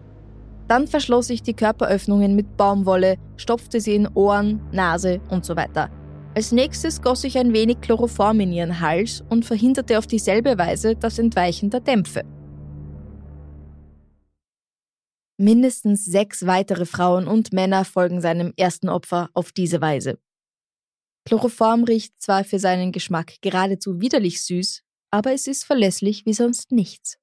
Dann 0.68 0.88
verschloss 0.88 1.30
ich 1.30 1.42
die 1.42 1.54
Körperöffnungen 1.54 2.36
mit 2.36 2.58
Baumwolle, 2.58 3.18
stopfte 3.38 3.80
sie 3.80 3.96
in 3.96 4.08
Ohren, 4.16 4.62
Nase 4.72 5.22
und 5.30 5.46
so 5.46 5.56
weiter. 5.56 5.90
Als 6.36 6.52
nächstes 6.52 7.02
goss 7.02 7.24
ich 7.24 7.38
ein 7.38 7.54
wenig 7.54 7.82
Chloroform 7.82 8.42
in 8.42 8.52
ihren 8.52 8.80
Hals 8.80 9.24
und 9.30 9.46
verhinderte 9.46 9.98
auf 9.98 10.08
dieselbe 10.08 10.58
Weise 10.58 10.96
das 10.96 11.18
Entweichen 11.20 11.70
der 11.70 11.80
Dämpfe. 11.80 12.24
Mindestens 15.40 16.04
sechs 16.04 16.46
weitere 16.46 16.86
Frauen 16.86 17.28
und 17.28 17.54
Männer 17.54 17.86
folgen 17.86 18.22
seinem 18.22 18.54
ersten 18.58 18.90
Opfer 18.90 19.30
auf 19.34 19.52
diese 19.52 19.82
Weise. 19.82 20.20
Chloroform 21.26 21.84
riecht 21.84 22.22
zwar 22.22 22.44
für 22.44 22.60
seinen 22.60 22.92
Geschmack 22.92 23.36
geradezu 23.42 24.02
widerlich 24.02 24.44
süß, 24.44 24.84
aber 25.12 25.34
es 25.34 25.48
ist 25.48 25.64
verlässlich 25.64 26.26
wie 26.26 26.34
sonst 26.34 26.72
nichts. 26.72 27.18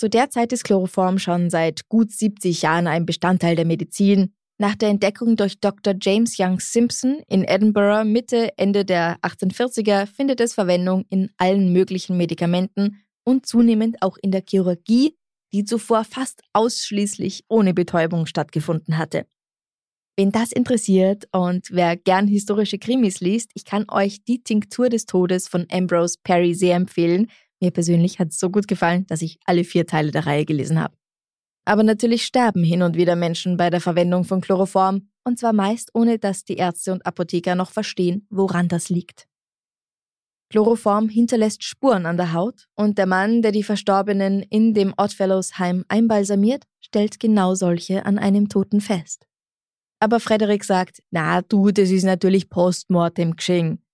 Zu 0.00 0.08
der 0.08 0.30
Zeit 0.30 0.50
ist 0.54 0.64
Chloroform 0.64 1.18
schon 1.18 1.50
seit 1.50 1.86
gut 1.90 2.10
70 2.10 2.62
Jahren 2.62 2.86
ein 2.86 3.04
Bestandteil 3.04 3.54
der 3.54 3.66
Medizin. 3.66 4.32
Nach 4.56 4.74
der 4.74 4.88
Entdeckung 4.88 5.36
durch 5.36 5.60
Dr. 5.60 5.92
James 6.00 6.36
Young 6.38 6.58
Simpson 6.58 7.20
in 7.28 7.44
Edinburgh 7.44 8.04
Mitte, 8.04 8.48
Ende 8.56 8.86
der 8.86 9.18
1840er 9.18 10.06
findet 10.06 10.40
es 10.40 10.54
Verwendung 10.54 11.04
in 11.10 11.28
allen 11.36 11.74
möglichen 11.74 12.16
Medikamenten 12.16 13.02
und 13.24 13.44
zunehmend 13.44 14.00
auch 14.00 14.16
in 14.22 14.30
der 14.30 14.42
Chirurgie, 14.48 15.18
die 15.52 15.66
zuvor 15.66 16.04
fast 16.04 16.40
ausschließlich 16.54 17.44
ohne 17.50 17.74
Betäubung 17.74 18.24
stattgefunden 18.24 18.96
hatte. 18.96 19.26
Wen 20.16 20.32
das 20.32 20.50
interessiert 20.50 21.28
und 21.30 21.68
wer 21.72 21.98
gern 21.98 22.26
historische 22.26 22.78
Krimis 22.78 23.20
liest, 23.20 23.50
ich 23.52 23.66
kann 23.66 23.84
euch 23.90 24.24
die 24.24 24.42
Tinktur 24.42 24.88
des 24.88 25.04
Todes 25.04 25.46
von 25.46 25.66
Ambrose 25.70 26.16
Perry 26.24 26.54
sehr 26.54 26.76
empfehlen. 26.76 27.26
Mir 27.60 27.70
persönlich 27.70 28.18
hat 28.18 28.28
es 28.28 28.38
so 28.38 28.50
gut 28.50 28.66
gefallen, 28.68 29.06
dass 29.06 29.22
ich 29.22 29.38
alle 29.44 29.64
vier 29.64 29.86
Teile 29.86 30.10
der 30.10 30.26
Reihe 30.26 30.44
gelesen 30.44 30.80
habe. 30.80 30.96
Aber 31.66 31.82
natürlich 31.82 32.24
sterben 32.24 32.64
hin 32.64 32.82
und 32.82 32.96
wieder 32.96 33.16
Menschen 33.16 33.56
bei 33.56 33.70
der 33.70 33.80
Verwendung 33.80 34.24
von 34.24 34.40
Chloroform, 34.40 35.10
und 35.24 35.38
zwar 35.38 35.52
meist 35.52 35.90
ohne 35.94 36.18
dass 36.18 36.44
die 36.44 36.56
Ärzte 36.56 36.92
und 36.92 37.04
Apotheker 37.04 37.54
noch 37.54 37.70
verstehen, 37.70 38.26
woran 38.30 38.68
das 38.68 38.88
liegt. 38.88 39.26
Chloroform 40.50 41.08
hinterlässt 41.08 41.62
Spuren 41.62 42.06
an 42.06 42.16
der 42.16 42.32
Haut 42.32 42.66
und 42.74 42.98
der 42.98 43.06
Mann, 43.06 43.40
der 43.40 43.52
die 43.52 43.62
Verstorbenen 43.62 44.42
in 44.42 44.74
dem 44.74 44.92
Oddfellows 44.96 45.58
Heim 45.58 45.84
einbalsamiert, 45.88 46.64
stellt 46.80 47.20
genau 47.20 47.54
solche 47.54 48.04
an 48.04 48.18
einem 48.18 48.48
Toten 48.48 48.80
fest. 48.80 49.26
Aber 50.00 50.18
Frederik 50.18 50.64
sagt, 50.64 51.02
na 51.10 51.42
du, 51.42 51.70
das 51.70 51.90
ist 51.90 52.04
natürlich 52.04 52.48
postmortem 52.50 53.36
geschehen. 53.36 53.84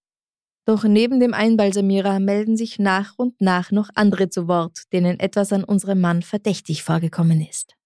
Doch 0.66 0.82
neben 0.82 1.20
dem 1.20 1.32
Einbalsamierer 1.32 2.18
melden 2.18 2.56
sich 2.56 2.80
nach 2.80 3.14
und 3.16 3.40
nach 3.40 3.70
noch 3.70 3.88
andere 3.94 4.30
zu 4.30 4.48
Wort, 4.48 4.92
denen 4.92 5.20
etwas 5.20 5.52
an 5.52 5.62
unserem 5.62 6.00
Mann 6.00 6.22
verdächtig 6.22 6.82
vorgekommen 6.82 7.40
ist. 7.40 7.76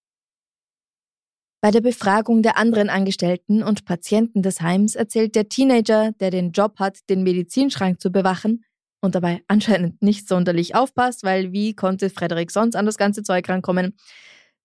Bei 1.63 1.71
der 1.71 1.83
Befragung 1.83 2.41
der 2.41 2.57
anderen 2.57 2.89
Angestellten 2.89 3.63
und 3.63 3.85
Patienten 3.85 4.41
des 4.41 4.63
Heims 4.63 4.95
erzählt 4.95 5.35
der 5.35 5.51
Teenager, 5.51 6.13
der 6.13 6.31
den 6.31 6.53
Job 6.53 6.79
hat, 6.79 7.01
den 7.11 7.23
Medizinschrank 7.23 8.01
zu 8.01 8.11
bewachen 8.11 8.65
und 9.03 9.15
dabei 9.15 9.43
anscheinend 9.47 10.01
nicht 10.01 10.27
sonderlich 10.27 10.75
aufpasst, 10.75 11.23
weil 11.23 11.53
wie 11.53 11.75
konnte 11.75 12.09
Frederik 12.09 12.51
sonst 12.51 12.77
an 12.77 12.87
das 12.87 12.97
ganze 12.97 13.23
Zeug 13.23 13.47
rankommen, 13.47 13.95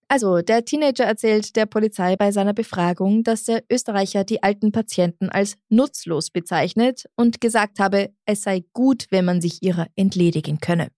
also, 0.08 0.42
der 0.42 0.64
Teenager 0.66 1.04
erzählt 1.04 1.56
der 1.56 1.66
Polizei 1.66 2.16
bei 2.16 2.32
seiner 2.32 2.54
Befragung, 2.54 3.24
dass 3.24 3.46
der 3.46 3.64
Österreicher 3.72 4.24
die 4.24 4.44
alten 4.44 4.72
Patienten 4.72 5.30
als 5.30 5.58
nutzlos 5.70 6.30
bezeichnet 6.30 7.06
und 7.16 7.42
gesagt 7.42 7.80
habe, 7.80 8.14
es 8.26 8.44
sei 8.44 8.64
gut, 8.74 9.08
wenn 9.10 9.26
man 9.26 9.42
sich 9.42 9.64
ihrer 9.64 9.88
entledigen 9.96 10.60
könne. 10.60 10.90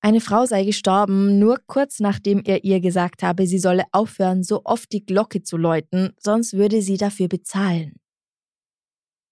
Eine 0.00 0.20
Frau 0.20 0.46
sei 0.46 0.64
gestorben, 0.64 1.38
nur 1.38 1.58
kurz 1.66 2.00
nachdem 2.00 2.42
er 2.44 2.64
ihr 2.64 2.80
gesagt 2.80 3.22
habe, 3.22 3.46
sie 3.46 3.58
solle 3.58 3.84
aufhören, 3.92 4.42
so 4.42 4.62
oft 4.64 4.90
die 4.92 5.04
Glocke 5.04 5.42
zu 5.42 5.56
läuten, 5.56 6.12
sonst 6.18 6.54
würde 6.54 6.80
sie 6.80 6.96
dafür 6.96 7.28
bezahlen. 7.28 7.96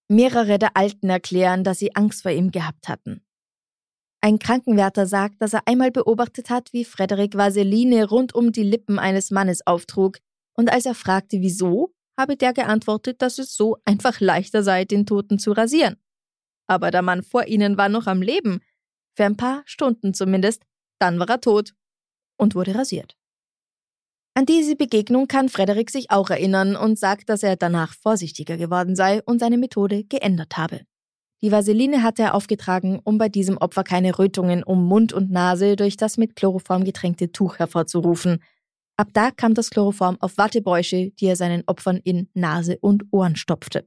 Mehrere 0.08 0.58
der 0.58 0.76
Alten 0.76 1.08
erklären, 1.08 1.64
dass 1.64 1.78
sie 1.78 1.94
Angst 1.96 2.22
vor 2.22 2.32
ihm 2.32 2.50
gehabt 2.50 2.88
hatten. 2.88 3.24
Ein 4.25 4.38
Krankenwärter 4.38 5.07
sagt, 5.07 5.43
dass 5.43 5.52
er 5.52 5.69
einmal 5.69 5.90
beobachtet 5.90 6.49
hat, 6.49 6.73
wie 6.73 6.87
Frederik 6.87 7.37
Vaseline 7.37 8.09
rund 8.09 8.35
um 8.35 8.52
die 8.52 8.62
Lippen 8.62 8.99
eines 8.99 9.31
Mannes 9.31 9.66
auftrug, 9.66 10.16
und 10.57 10.73
als 10.73 10.87
er 10.87 10.95
fragte, 10.95 11.43
wieso, 11.43 11.93
habe 12.19 12.38
der 12.38 12.54
geantwortet, 12.54 13.21
dass 13.21 13.38
es 13.38 13.54
so 13.54 13.76
einfach 13.85 14.21
leichter 14.21 14.62
sei, 14.62 14.87
den 14.87 15.04
Toten 15.04 15.38
zu 15.38 15.52
rasieren. 15.52 15.99
Aber 16.66 16.90
der 16.90 17.02
Mann 17.02 17.23
vor 17.23 17.49
ihnen 17.49 17.76
war 17.76 17.90
noch 17.90 18.07
am 18.07 18.23
Leben, 18.23 18.62
für 19.14 19.26
ein 19.26 19.37
paar 19.37 19.62
Stunden 19.66 20.14
zumindest, 20.14 20.62
dann 20.99 21.19
war 21.19 21.28
er 21.28 21.43
tot 21.43 21.75
und 22.38 22.54
wurde 22.54 22.75
rasiert. 22.75 23.19
An 24.33 24.47
diese 24.47 24.75
Begegnung 24.75 25.28
kann 25.28 25.50
Frederik 25.50 25.90
sich 25.90 26.11
auch 26.11 26.31
erinnern 26.31 26.76
und 26.76 26.99
sagt, 26.99 27.28
dass 27.28 27.43
er 27.43 27.57
danach 27.57 27.93
vorsichtiger 27.93 28.57
geworden 28.57 28.97
sei 28.97 29.23
und 29.25 29.38
seine 29.38 29.59
Methode 29.59 30.04
geändert 30.04 30.57
habe. 30.57 30.87
Die 31.44 31.52
Vaseline 31.52 32.02
hatte 32.02 32.22
er 32.22 32.34
aufgetragen, 32.34 33.02
um 33.04 33.18
bei 33.18 33.28
diesem 33.28 33.58
Opfer 33.58 33.84
keine 33.84 34.18
Rötungen 34.18 34.62
um 34.62 34.88
Mund 34.88 35.12
und 35.12 35.30
Nase 35.30 35.76
durch 35.76 35.98
das 35.98 36.16
mit 36.16 36.36
Chloroform 36.36 36.84
getränkte 36.84 37.32
Tuch 37.32 37.58
hervorzurufen. 37.58 38.42
Ab 38.96 39.08
da 39.12 39.30
kam 39.30 39.52
das 39.52 39.68
Chloroform 39.68 40.16
auf 40.20 40.38
Wattebäusche, 40.38 41.10
die 41.10 41.26
er 41.26 41.36
seinen 41.36 41.62
Opfern 41.66 41.98
in 42.02 42.30
Nase 42.32 42.78
und 42.80 43.04
Ohren 43.10 43.36
stopfte. 43.36 43.86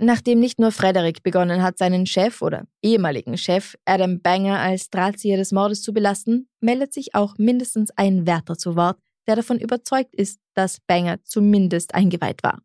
Nachdem 0.00 0.38
nicht 0.38 0.60
nur 0.60 0.70
Frederick 0.70 1.24
begonnen 1.24 1.60
hat, 1.60 1.76
seinen 1.76 2.06
Chef 2.06 2.40
oder 2.40 2.68
ehemaligen 2.82 3.36
Chef 3.36 3.74
Adam 3.84 4.22
Banger 4.22 4.60
als 4.60 4.90
Drahtzieher 4.90 5.38
des 5.38 5.50
Mordes 5.50 5.82
zu 5.82 5.92
belasten, 5.92 6.48
meldet 6.60 6.92
sich 6.92 7.16
auch 7.16 7.36
mindestens 7.36 7.90
ein 7.96 8.28
Wärter 8.28 8.56
zu 8.56 8.76
Wort, 8.76 9.00
der 9.26 9.34
davon 9.34 9.58
überzeugt 9.58 10.14
ist, 10.14 10.38
dass 10.54 10.78
Banger 10.86 11.24
zumindest 11.24 11.96
eingeweiht 11.96 12.44
war. 12.44 12.62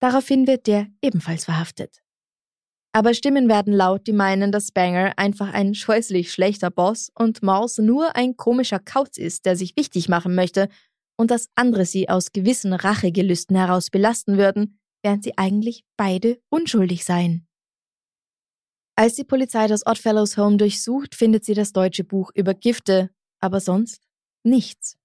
Daraufhin 0.00 0.48
wird 0.48 0.66
der 0.66 0.88
ebenfalls 1.00 1.44
verhaftet. 1.44 2.03
Aber 2.96 3.12
Stimmen 3.12 3.48
werden 3.48 3.72
laut, 3.72 4.06
die 4.06 4.12
meinen, 4.12 4.52
dass 4.52 4.70
Banger 4.70 5.14
einfach 5.16 5.52
ein 5.52 5.74
scheußlich 5.74 6.30
schlechter 6.30 6.70
Boss 6.70 7.10
und 7.12 7.42
Morse 7.42 7.82
nur 7.82 8.14
ein 8.14 8.36
komischer 8.36 8.78
Kauz 8.78 9.18
ist, 9.18 9.46
der 9.46 9.56
sich 9.56 9.76
wichtig 9.76 10.08
machen 10.08 10.36
möchte 10.36 10.68
und 11.16 11.32
dass 11.32 11.48
andere 11.56 11.86
sie 11.86 12.08
aus 12.08 12.30
gewissen 12.30 12.72
Rachegelüsten 12.72 13.56
heraus 13.56 13.90
belasten 13.90 14.38
würden, 14.38 14.78
während 15.02 15.24
sie 15.24 15.36
eigentlich 15.36 15.84
beide 15.96 16.38
unschuldig 16.50 17.04
seien. 17.04 17.48
Als 18.94 19.14
die 19.16 19.24
Polizei 19.24 19.66
das 19.66 19.84
Oddfellows 19.84 20.36
Home 20.36 20.56
durchsucht, 20.56 21.16
findet 21.16 21.44
sie 21.44 21.54
das 21.54 21.72
deutsche 21.72 22.04
Buch 22.04 22.30
über 22.32 22.54
Gifte, 22.54 23.10
aber 23.40 23.58
sonst 23.58 24.04
nichts. 24.44 24.96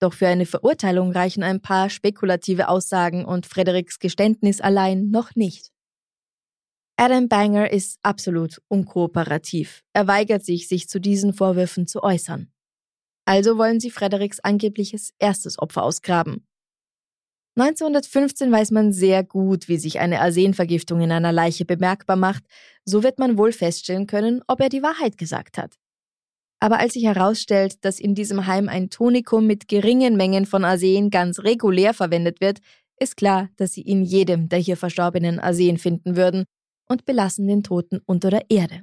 Doch 0.00 0.14
für 0.14 0.28
eine 0.28 0.46
Verurteilung 0.46 1.12
reichen 1.12 1.42
ein 1.42 1.60
paar 1.60 1.90
spekulative 1.90 2.68
Aussagen 2.68 3.26
und 3.26 3.44
Frederiks 3.44 3.98
Geständnis 3.98 4.62
allein 4.62 5.10
noch 5.10 5.34
nicht. 5.34 5.72
Adam 7.00 7.28
Banger 7.28 7.70
ist 7.70 8.00
absolut 8.02 8.60
unkooperativ. 8.66 9.84
Er 9.92 10.08
weigert 10.08 10.44
sich, 10.44 10.66
sich 10.66 10.88
zu 10.88 11.00
diesen 11.00 11.32
Vorwürfen 11.32 11.86
zu 11.86 12.02
äußern. 12.02 12.50
Also 13.24 13.56
wollen 13.56 13.78
sie 13.78 13.92
Frederiks 13.92 14.40
angebliches 14.40 15.14
erstes 15.20 15.60
Opfer 15.60 15.84
ausgraben. 15.84 16.44
1915 17.56 18.50
weiß 18.50 18.72
man 18.72 18.92
sehr 18.92 19.22
gut, 19.22 19.68
wie 19.68 19.76
sich 19.76 20.00
eine 20.00 20.20
Arsenvergiftung 20.20 21.00
in 21.00 21.12
einer 21.12 21.30
Leiche 21.30 21.64
bemerkbar 21.64 22.16
macht, 22.16 22.42
so 22.84 23.04
wird 23.04 23.20
man 23.20 23.38
wohl 23.38 23.52
feststellen 23.52 24.08
können, 24.08 24.42
ob 24.48 24.60
er 24.60 24.68
die 24.68 24.82
Wahrheit 24.82 25.18
gesagt 25.18 25.56
hat. 25.56 25.76
Aber 26.58 26.80
als 26.80 26.94
sich 26.94 27.04
herausstellt, 27.04 27.84
dass 27.84 28.00
in 28.00 28.16
diesem 28.16 28.46
Heim 28.46 28.68
ein 28.68 28.90
Tonikum 28.90 29.46
mit 29.46 29.68
geringen 29.68 30.16
Mengen 30.16 30.46
von 30.46 30.64
Arsen 30.64 31.10
ganz 31.10 31.38
regulär 31.38 31.94
verwendet 31.94 32.40
wird, 32.40 32.58
ist 32.98 33.16
klar, 33.16 33.50
dass 33.56 33.74
sie 33.74 33.82
in 33.82 34.02
jedem 34.02 34.48
der 34.48 34.58
hier 34.58 34.76
verstorbenen 34.76 35.38
Arsen 35.38 35.78
finden 35.78 36.16
würden 36.16 36.44
und 36.88 37.04
belassen 37.04 37.46
den 37.46 37.62
Toten 37.62 38.00
unter 38.06 38.30
der 38.30 38.50
Erde. 38.50 38.82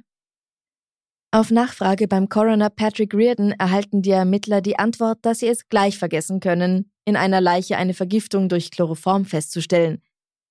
Auf 1.32 1.50
Nachfrage 1.50 2.08
beim 2.08 2.28
Coroner 2.28 2.70
Patrick 2.70 3.12
Reardon 3.12 3.52
erhalten 3.52 4.00
die 4.00 4.10
Ermittler 4.10 4.60
die 4.60 4.78
Antwort, 4.78 5.18
dass 5.22 5.40
sie 5.40 5.48
es 5.48 5.68
gleich 5.68 5.98
vergessen 5.98 6.40
können, 6.40 6.90
in 7.04 7.16
einer 7.16 7.40
Leiche 7.40 7.76
eine 7.76 7.94
Vergiftung 7.94 8.48
durch 8.48 8.70
Chloroform 8.70 9.24
festzustellen. 9.24 10.00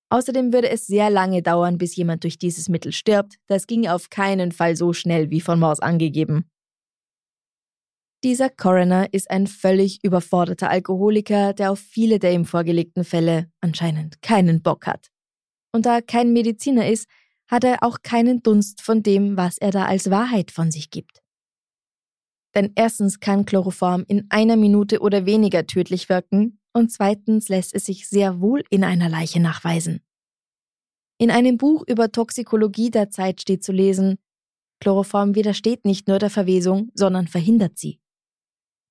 Außerdem 0.09 0.53
würde 0.53 0.69
es 0.69 0.85
sehr 0.85 1.09
lange 1.09 1.41
dauern, 1.41 1.77
bis 1.77 1.95
jemand 1.95 2.23
durch 2.23 2.37
dieses 2.37 2.69
Mittel 2.69 2.91
stirbt. 2.91 3.37
Das 3.47 3.67
ging 3.67 3.87
auf 3.87 4.09
keinen 4.09 4.51
Fall 4.51 4.75
so 4.75 4.93
schnell 4.93 5.31
wie 5.31 5.41
von 5.41 5.59
Morse 5.59 5.81
angegeben. 5.81 6.49
Dieser 8.23 8.49
Coroner 8.49 9.11
ist 9.13 9.29
ein 9.29 9.47
völlig 9.47 10.03
überforderter 10.03 10.69
Alkoholiker, 10.69 11.53
der 11.53 11.71
auf 11.71 11.79
viele 11.79 12.19
der 12.19 12.33
ihm 12.33 12.45
vorgelegten 12.45 13.03
Fälle 13.03 13.51
anscheinend 13.61 14.21
keinen 14.21 14.61
Bock 14.61 14.87
hat. 14.87 15.09
Und 15.71 15.85
da 15.85 15.95
er 15.95 16.01
kein 16.01 16.33
Mediziner 16.33 16.87
ist, 16.87 17.07
hat 17.47 17.63
er 17.63 17.83
auch 17.83 17.99
keinen 18.01 18.41
Dunst 18.41 18.81
von 18.81 19.03
dem, 19.03 19.37
was 19.37 19.57
er 19.57 19.71
da 19.71 19.85
als 19.85 20.09
Wahrheit 20.09 20.51
von 20.51 20.71
sich 20.71 20.89
gibt. 20.89 21.21
Denn 22.55 22.71
erstens 22.75 23.19
kann 23.19 23.45
Chloroform 23.45 24.05
in 24.07 24.25
einer 24.29 24.55
Minute 24.55 25.01
oder 25.01 25.25
weniger 25.25 25.67
tödlich 25.67 26.09
wirken 26.09 26.59
und 26.73 26.91
zweitens 26.91 27.49
lässt 27.49 27.73
es 27.75 27.85
sich 27.85 28.07
sehr 28.07 28.39
wohl 28.39 28.63
in 28.69 28.83
einer 28.83 29.09
Leiche 29.09 29.39
nachweisen. 29.39 30.01
In 31.17 31.31
einem 31.31 31.57
Buch 31.57 31.83
über 31.87 32.11
Toxikologie 32.11 32.91
der 32.91 33.09
Zeit 33.09 33.41
steht 33.41 33.63
zu 33.63 33.71
lesen, 33.71 34.17
Chloroform 34.81 35.35
widersteht 35.35 35.85
nicht 35.85 36.07
nur 36.07 36.19
der 36.19 36.29
Verwesung, 36.29 36.91
sondern 36.93 37.27
verhindert 37.27 37.77
sie. 37.77 37.99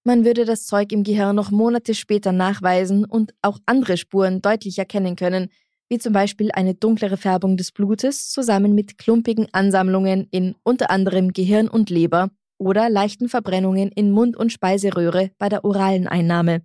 Man 0.07 0.25
würde 0.25 0.45
das 0.45 0.67
Zeug 0.67 0.93
im 0.93 1.03
Gehirn 1.03 1.37
noch 1.37 1.51
Monate 1.51 1.95
später 1.95 2.33
nachweisen 2.33 3.05
und 3.05 3.35
auch 3.43 3.59
andere 3.65 3.97
Spuren 3.97 4.43
deutlich 4.43 4.79
erkennen 4.79 5.17
können, 5.17 5.51
wie 5.89 5.99
zum 5.99 6.13
Beispiel 6.13 6.51
eine 6.53 6.75
dunklere 6.75 7.17
Färbung 7.17 7.57
des 7.57 7.73
Blutes 7.73 8.31
zusammen 8.31 8.75
mit 8.75 8.99
klumpigen 8.99 9.49
Ansammlungen 9.53 10.29
in 10.31 10.55
unter 10.63 10.91
anderem 10.91 11.33
Gehirn 11.33 11.69
und 11.69 11.91
Leber 11.91 12.31
oder 12.59 12.89
leichten 12.89 13.29
Verbrennungen 13.29 13.91
in 13.91 14.11
Mund- 14.11 14.37
und 14.37 14.53
Speiseröhre 14.53 15.31
bei 15.39 15.49
der 15.49 15.65
oralen 15.65 16.09
Einnahme. 16.09 16.63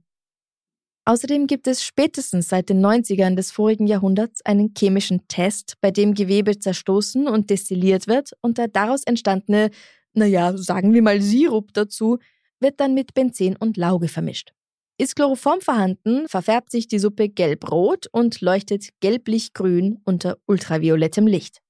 Außerdem 1.06 1.48
gibt 1.48 1.66
es 1.66 1.84
spätestens 1.84 2.50
seit 2.50 2.70
den 2.70 2.86
90ern 2.86 3.36
des 3.36 3.52
vorigen 3.52 3.88
Jahrhunderts 3.88 4.46
einen 4.46 4.74
chemischen 4.78 5.28
Test, 5.28 5.74
bei 5.82 5.90
dem 5.90 6.14
Gewebe 6.14 6.60
zerstoßen 6.60 7.28
und 7.28 7.50
destilliert 7.50 8.08
wird 8.08 8.34
und 8.42 8.60
der 8.60 8.68
daraus 8.68 9.04
entstandene, 9.04 9.72
naja, 10.14 10.56
sagen 10.56 10.94
wir 10.94 11.02
mal 11.02 11.20
Sirup 11.20 11.74
dazu, 11.74 12.20
wird 12.60 12.80
dann 12.80 12.94
mit 12.94 13.14
Benzin 13.16 13.56
und 13.56 13.76
Lauge 13.76 14.08
vermischt. 14.08 14.54
Ist 15.01 15.15
Chloroform 15.15 15.62
vorhanden, 15.62 16.27
verfärbt 16.27 16.72
sich 16.72 16.89
die 16.89 17.00
Suppe 17.00 17.29
gelb-rot 17.29 18.08
und 18.12 18.41
leuchtet 18.41 18.89
gelblich-grün 19.00 20.01
unter 20.03 20.38
ultraviolettem 20.46 21.25
Licht. 21.25 21.62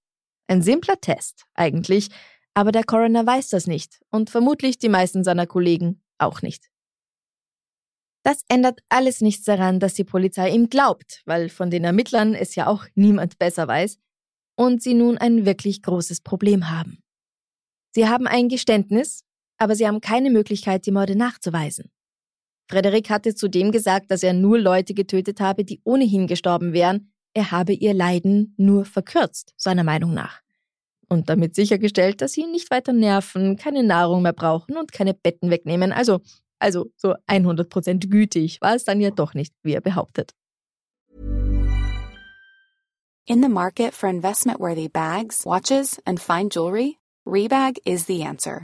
Ein 0.48 0.64
simpler 0.64 1.00
Test, 1.00 1.44
eigentlich, 1.54 2.08
aber 2.56 2.72
der 2.72 2.84
Coroner 2.84 3.28
weiß 3.28 3.50
das 3.50 3.68
nicht 3.68 4.00
und 4.10 4.32
vermutlich 4.32 4.80
die 4.80 4.90
meisten 4.90 5.24
seiner 5.24 5.46
Kollegen 5.46 6.02
auch 6.18 6.42
nicht. 6.42 6.72
Das 8.24 8.44
ändert 8.50 8.80
alles 8.90 9.22
nichts 9.22 9.46
daran, 9.46 9.80
dass 9.80 9.94
die 9.94 10.06
Polizei 10.06 10.50
ihm 10.50 10.68
glaubt, 10.68 11.22
weil 11.26 11.50
von 11.50 11.70
den 11.70 11.84
Ermittlern 11.84 12.34
es 12.34 12.56
ja 12.56 12.66
auch 12.66 12.88
niemand 12.96 13.38
besser 13.38 13.68
weiß 13.68 14.00
und 14.56 14.82
sie 14.82 14.96
nun 14.96 15.20
ein 15.20 15.46
wirklich 15.46 15.84
großes 15.84 16.22
Problem 16.22 16.72
haben. 16.72 17.04
Sie 17.94 18.08
haben 18.10 18.26
ein 18.26 18.50
Geständnis, 18.50 19.24
aber 19.60 19.76
sie 19.76 19.88
haben 19.88 20.02
keine 20.02 20.32
Möglichkeit, 20.32 20.88
die 20.88 20.92
Morde 20.92 21.16
nachzuweisen. 21.16 21.92
Frederik 22.70 23.10
hatte 23.10 23.34
zudem 23.34 23.72
gesagt, 23.72 24.12
dass 24.12 24.22
er 24.22 24.34
nur 24.34 24.60
Leute 24.60 24.94
getötet 24.94 25.40
habe, 25.40 25.66
die 25.66 25.82
ohnehin 25.84 26.28
gestorben 26.28 26.72
wären, 26.72 27.12
er 27.34 27.52
habe 27.52 27.74
ihr 27.74 27.96
Leiden 27.96 28.54
nur 28.58 28.86
verkürzt, 28.86 29.54
seiner 29.58 29.84
Meinung 29.84 30.14
nach. 30.14 30.42
Und 31.08 31.30
damit 31.30 31.56
sichergestellt, 31.56 32.22
dass 32.22 32.34
sie 32.34 32.46
nicht 32.46 32.70
weiter 32.70 32.94
nerven, 32.94 33.56
keine 33.56 33.82
Nahrung 33.82 34.22
mehr 34.22 34.34
brauchen 34.34 34.78
und 34.78 34.92
keine 34.92 35.16
Betten 35.16 35.50
wegnehmen, 35.50 35.92
also, 35.92 36.20
also 36.60 36.92
so 36.96 37.16
100% 37.28 38.08
gütig 38.08 38.62
war 38.62 38.76
es 38.76 38.84
dann 38.84 39.02
ja 39.02 39.10
doch 39.10 39.34
nicht, 39.34 39.56
wie 39.64 39.74
er 39.74 39.82
behauptet. 39.82 40.36
In 43.26 43.42
the 43.42 43.50
market 43.50 43.94
for 43.94 44.10
investment-worthy 44.10 44.90
bags, 44.90 45.46
watches 45.46 46.00
and 46.06 46.20
fine 46.20 46.50
jewelry, 46.50 46.98
Rebag 47.26 47.78
is 47.86 48.06
the 48.06 48.24
answer. 48.24 48.64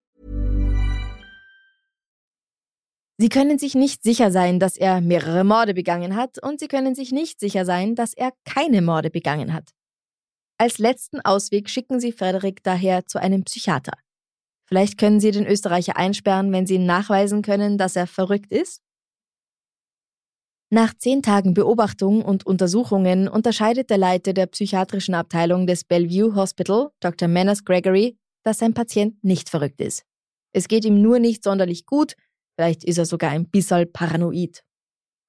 Sie 3.21 3.29
können 3.29 3.59
sich 3.59 3.75
nicht 3.75 4.01
sicher 4.01 4.31
sein, 4.31 4.59
dass 4.59 4.77
er 4.77 4.99
mehrere 4.99 5.43
Morde 5.43 5.75
begangen 5.75 6.15
hat 6.15 6.41
und 6.41 6.59
sie 6.59 6.67
können 6.67 6.95
sich 6.95 7.11
nicht 7.11 7.39
sicher 7.39 7.65
sein, 7.65 7.93
dass 7.93 8.15
er 8.15 8.33
keine 8.45 8.81
Morde 8.81 9.11
begangen 9.11 9.53
hat. 9.53 9.69
Als 10.57 10.79
letzten 10.79 11.21
Ausweg 11.21 11.69
schicken 11.69 11.99
sie 11.99 12.13
Frederik 12.13 12.63
daher 12.63 13.05
zu 13.05 13.19
einem 13.19 13.43
Psychiater. 13.43 13.91
Vielleicht 14.65 14.97
können 14.97 15.19
sie 15.19 15.29
den 15.29 15.45
Österreicher 15.45 15.97
einsperren, 15.97 16.51
wenn 16.51 16.65
sie 16.65 16.79
nachweisen 16.79 17.43
können, 17.43 17.77
dass 17.77 17.95
er 17.95 18.07
verrückt 18.07 18.51
ist? 18.51 18.81
Nach 20.71 20.95
zehn 20.95 21.21
Tagen 21.21 21.53
Beobachtung 21.53 22.25
und 22.25 22.47
Untersuchungen 22.47 23.27
unterscheidet 23.27 23.91
der 23.91 23.99
Leiter 23.99 24.33
der 24.33 24.47
psychiatrischen 24.47 25.13
Abteilung 25.13 25.67
des 25.67 25.83
Bellevue 25.83 26.33
Hospital, 26.33 26.89
Dr. 27.01 27.27
Menas 27.27 27.65
Gregory, 27.65 28.17
dass 28.41 28.57
sein 28.57 28.73
Patient 28.73 29.23
nicht 29.23 29.47
verrückt 29.47 29.79
ist. 29.79 30.05
Es 30.53 30.67
geht 30.67 30.85
ihm 30.85 31.03
nur 31.03 31.19
nicht 31.19 31.43
sonderlich 31.43 31.85
gut 31.85 32.15
Vielleicht 32.61 32.83
ist 32.83 32.99
er 32.99 33.07
sogar 33.07 33.31
ein 33.31 33.49
bisschen 33.49 33.91
paranoid. 33.91 34.61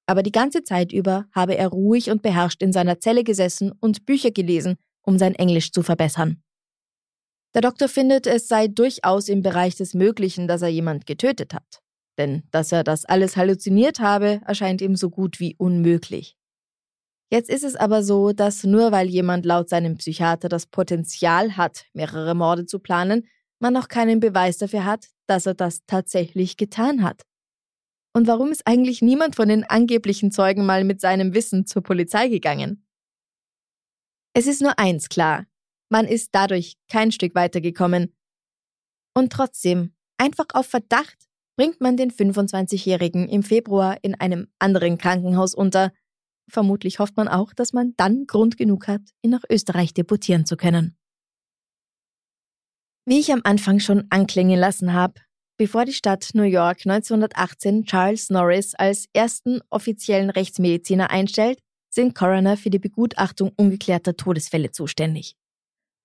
Aber 0.05 0.21
die 0.21 0.31
ganze 0.31 0.63
Zeit 0.63 0.93
über 0.93 1.25
habe 1.31 1.57
er 1.57 1.69
ruhig 1.69 2.11
und 2.11 2.21
beherrscht 2.21 2.61
in 2.61 2.71
seiner 2.71 2.99
Zelle 2.99 3.23
gesessen 3.23 3.71
und 3.79 4.05
Bücher 4.05 4.29
gelesen, 4.29 4.75
um 5.01 5.17
sein 5.17 5.33
Englisch 5.33 5.71
zu 5.71 5.81
verbessern. 5.81 6.43
Der 7.55 7.63
Doktor 7.63 7.87
findet, 7.87 8.27
es 8.27 8.47
sei 8.47 8.67
durchaus 8.67 9.29
im 9.29 9.41
Bereich 9.41 9.73
des 9.73 9.95
Möglichen, 9.95 10.47
dass 10.47 10.61
er 10.61 10.67
jemand 10.67 11.07
getötet 11.07 11.55
hat. 11.55 11.79
Denn 12.19 12.43
dass 12.51 12.71
er 12.71 12.83
das 12.83 13.03
alles 13.03 13.35
halluziniert 13.35 13.99
habe, 13.99 14.41
erscheint 14.45 14.79
ihm 14.81 14.95
so 14.95 15.09
gut 15.09 15.39
wie 15.39 15.55
unmöglich. 15.57 16.37
Jetzt 17.31 17.49
ist 17.49 17.63
es 17.63 17.75
aber 17.75 18.03
so, 18.03 18.31
dass 18.31 18.63
nur 18.63 18.91
weil 18.91 19.09
jemand 19.09 19.43
laut 19.43 19.69
seinem 19.69 19.97
Psychiater 19.97 20.49
das 20.49 20.67
Potenzial 20.67 21.57
hat, 21.57 21.85
mehrere 21.93 22.35
Morde 22.35 22.67
zu 22.67 22.77
planen, 22.77 23.25
man 23.63 23.73
noch 23.73 23.87
keinen 23.87 24.19
Beweis 24.19 24.57
dafür 24.57 24.83
hat, 24.83 25.07
dass 25.25 25.45
er 25.45 25.53
das 25.53 25.85
tatsächlich 25.87 26.57
getan 26.57 27.01
hat. 27.01 27.23
Und 28.13 28.27
warum 28.27 28.51
ist 28.51 28.67
eigentlich 28.67 29.01
niemand 29.01 29.35
von 29.35 29.47
den 29.47 29.63
angeblichen 29.63 30.31
Zeugen 30.31 30.65
mal 30.65 30.83
mit 30.83 30.99
seinem 30.99 31.33
Wissen 31.33 31.65
zur 31.65 31.81
Polizei 31.81 32.27
gegangen? 32.27 32.85
Es 34.33 34.47
ist 34.47 34.61
nur 34.61 34.77
eins 34.77 35.07
klar, 35.07 35.45
man 35.89 36.05
ist 36.05 36.29
dadurch 36.33 36.75
kein 36.91 37.11
Stück 37.11 37.35
weitergekommen. 37.35 38.13
Und 39.15 39.31
trotzdem, 39.31 39.95
einfach 40.17 40.47
auf 40.53 40.67
Verdacht, 40.67 41.29
bringt 41.55 41.79
man 41.79 41.95
den 41.95 42.11
25-Jährigen 42.11 43.29
im 43.29 43.43
Februar 43.43 43.97
in 44.01 44.15
einem 44.15 44.47
anderen 44.59 44.97
Krankenhaus 44.97 45.55
unter. 45.55 45.93
Vermutlich 46.49 46.99
hofft 46.99 47.15
man 47.15 47.29
auch, 47.29 47.53
dass 47.53 47.71
man 47.71 47.93
dann 47.95 48.27
Grund 48.27 48.57
genug 48.57 48.87
hat, 48.87 49.03
ihn 49.21 49.31
nach 49.31 49.43
Österreich 49.49 49.93
deportieren 49.93 50.45
zu 50.45 50.57
können. 50.57 50.97
Wie 53.05 53.19
ich 53.19 53.33
am 53.33 53.41
Anfang 53.43 53.79
schon 53.79 54.05
anklingen 54.11 54.57
lassen 54.57 54.93
habe, 54.93 55.15
bevor 55.57 55.83
die 55.83 55.93
Stadt 55.93 56.29
New 56.33 56.43
York 56.43 56.85
1918 56.85 57.83
Charles 57.83 58.29
Norris 58.29 58.75
als 58.75 59.07
ersten 59.11 59.59
offiziellen 59.69 60.29
Rechtsmediziner 60.29 61.09
einstellt, 61.09 61.59
sind 61.89 62.15
Coroner 62.15 62.55
für 62.55 62.69
die 62.69 62.79
Begutachtung 62.79 63.51
ungeklärter 63.57 64.15
Todesfälle 64.15 64.71
zuständig. 64.71 65.35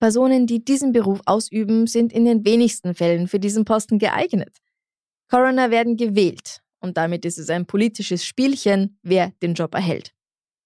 Personen, 0.01 0.45
die 0.45 0.63
diesen 0.63 0.91
Beruf 0.91 1.21
ausüben, 1.25 1.87
sind 1.87 2.11
in 2.11 2.25
den 2.25 2.43
wenigsten 2.45 2.93
Fällen 2.93 3.29
für 3.29 3.39
diesen 3.39 3.63
Posten 3.63 3.97
geeignet. 3.97 4.57
Coroner 5.29 5.71
werden 5.71 5.95
gewählt 5.95 6.61
und 6.81 6.97
damit 6.97 7.23
ist 7.23 7.37
es 7.37 7.49
ein 7.49 7.65
politisches 7.65 8.25
Spielchen, 8.25 8.99
wer 9.03 9.31
den 9.41 9.53
Job 9.53 9.73
erhält. 9.73 10.13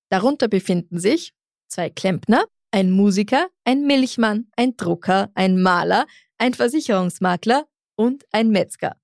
Darunter 0.10 0.48
befinden 0.48 1.00
sich 1.00 1.34
zwei 1.68 1.90
Klempner, 1.92 2.46
ein 2.74 2.90
Musiker, 2.90 3.50
ein 3.66 3.86
Milchmann, 3.86 4.48
ein 4.58 4.76
Drucker, 4.76 5.30
ein 5.36 5.62
Maler, 5.62 6.08
ein 6.40 6.56
Versicherungsmakler 6.56 7.68
und 7.96 8.26
ein 8.32 8.50
Metzger. 8.50 8.98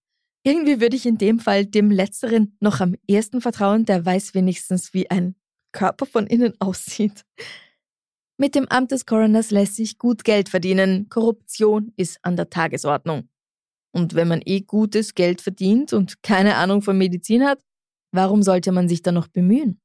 Irgendwie 0.43 0.81
würde 0.81 0.95
ich 0.95 1.05
in 1.05 1.19
dem 1.19 1.39
Fall 1.39 1.67
dem 1.67 1.91
Letzteren 1.91 2.57
noch 2.59 2.79
am 2.79 2.95
ehesten 3.07 3.41
vertrauen, 3.41 3.85
der 3.85 4.03
weiß 4.03 4.33
wenigstens, 4.33 4.93
wie 4.95 5.09
ein 5.11 5.35
Körper 5.71 6.07
von 6.07 6.25
innen 6.25 6.53
aussieht. 6.59 7.25
Mit 8.37 8.55
dem 8.55 8.67
Amt 8.69 8.91
des 8.91 9.05
Coroners 9.05 9.51
lässt 9.51 9.75
sich 9.75 9.99
gut 9.99 10.23
Geld 10.23 10.49
verdienen. 10.49 11.07
Korruption 11.09 11.93
ist 11.95 12.17
an 12.23 12.37
der 12.37 12.49
Tagesordnung. 12.49 13.29
Und 13.91 14.15
wenn 14.15 14.29
man 14.29 14.41
eh 14.45 14.61
gutes 14.61 15.13
Geld 15.13 15.41
verdient 15.41 15.93
und 15.93 16.23
keine 16.23 16.55
Ahnung 16.55 16.81
von 16.81 16.97
Medizin 16.97 17.43
hat, 17.43 17.61
warum 18.11 18.41
sollte 18.41 18.71
man 18.71 18.89
sich 18.89 19.03
dann 19.03 19.15
noch 19.15 19.27
bemühen? 19.27 19.79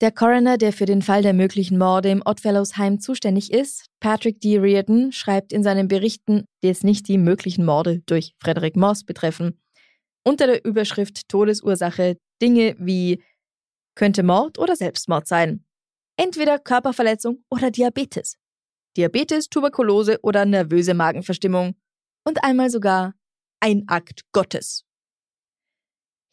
Der 0.00 0.12
Coroner, 0.12 0.58
der 0.58 0.72
für 0.72 0.86
den 0.86 1.02
Fall 1.02 1.22
der 1.22 1.32
möglichen 1.32 1.76
Morde 1.76 2.10
im 2.10 2.22
Oddfellows 2.24 2.76
Heim 2.76 3.00
zuständig 3.00 3.52
ist, 3.52 3.86
Patrick 3.98 4.40
D. 4.40 4.58
Reardon, 4.58 5.10
schreibt 5.10 5.52
in 5.52 5.64
seinen 5.64 5.88
Berichten, 5.88 6.44
die 6.62 6.68
jetzt 6.68 6.84
nicht 6.84 7.08
die 7.08 7.18
möglichen 7.18 7.64
Morde 7.64 8.00
durch 8.06 8.34
Frederick 8.40 8.76
Moss 8.76 9.04
betreffen, 9.04 9.60
unter 10.24 10.46
der 10.46 10.64
Überschrift 10.64 11.28
Todesursache 11.28 12.16
Dinge 12.40 12.76
wie 12.78 13.22
könnte 13.96 14.22
Mord 14.22 14.58
oder 14.58 14.76
Selbstmord 14.76 15.26
sein 15.26 15.64
entweder 16.18 16.58
Körperverletzung 16.58 17.44
oder 17.48 17.70
Diabetes. 17.70 18.36
Diabetes, 18.96 19.48
Tuberkulose 19.48 20.18
oder 20.22 20.44
nervöse 20.44 20.92
Magenverstimmung. 20.92 21.76
Und 22.26 22.44
einmal 22.44 22.68
sogar 22.68 23.14
ein 23.60 23.84
Akt 23.86 24.22
Gottes. 24.32 24.84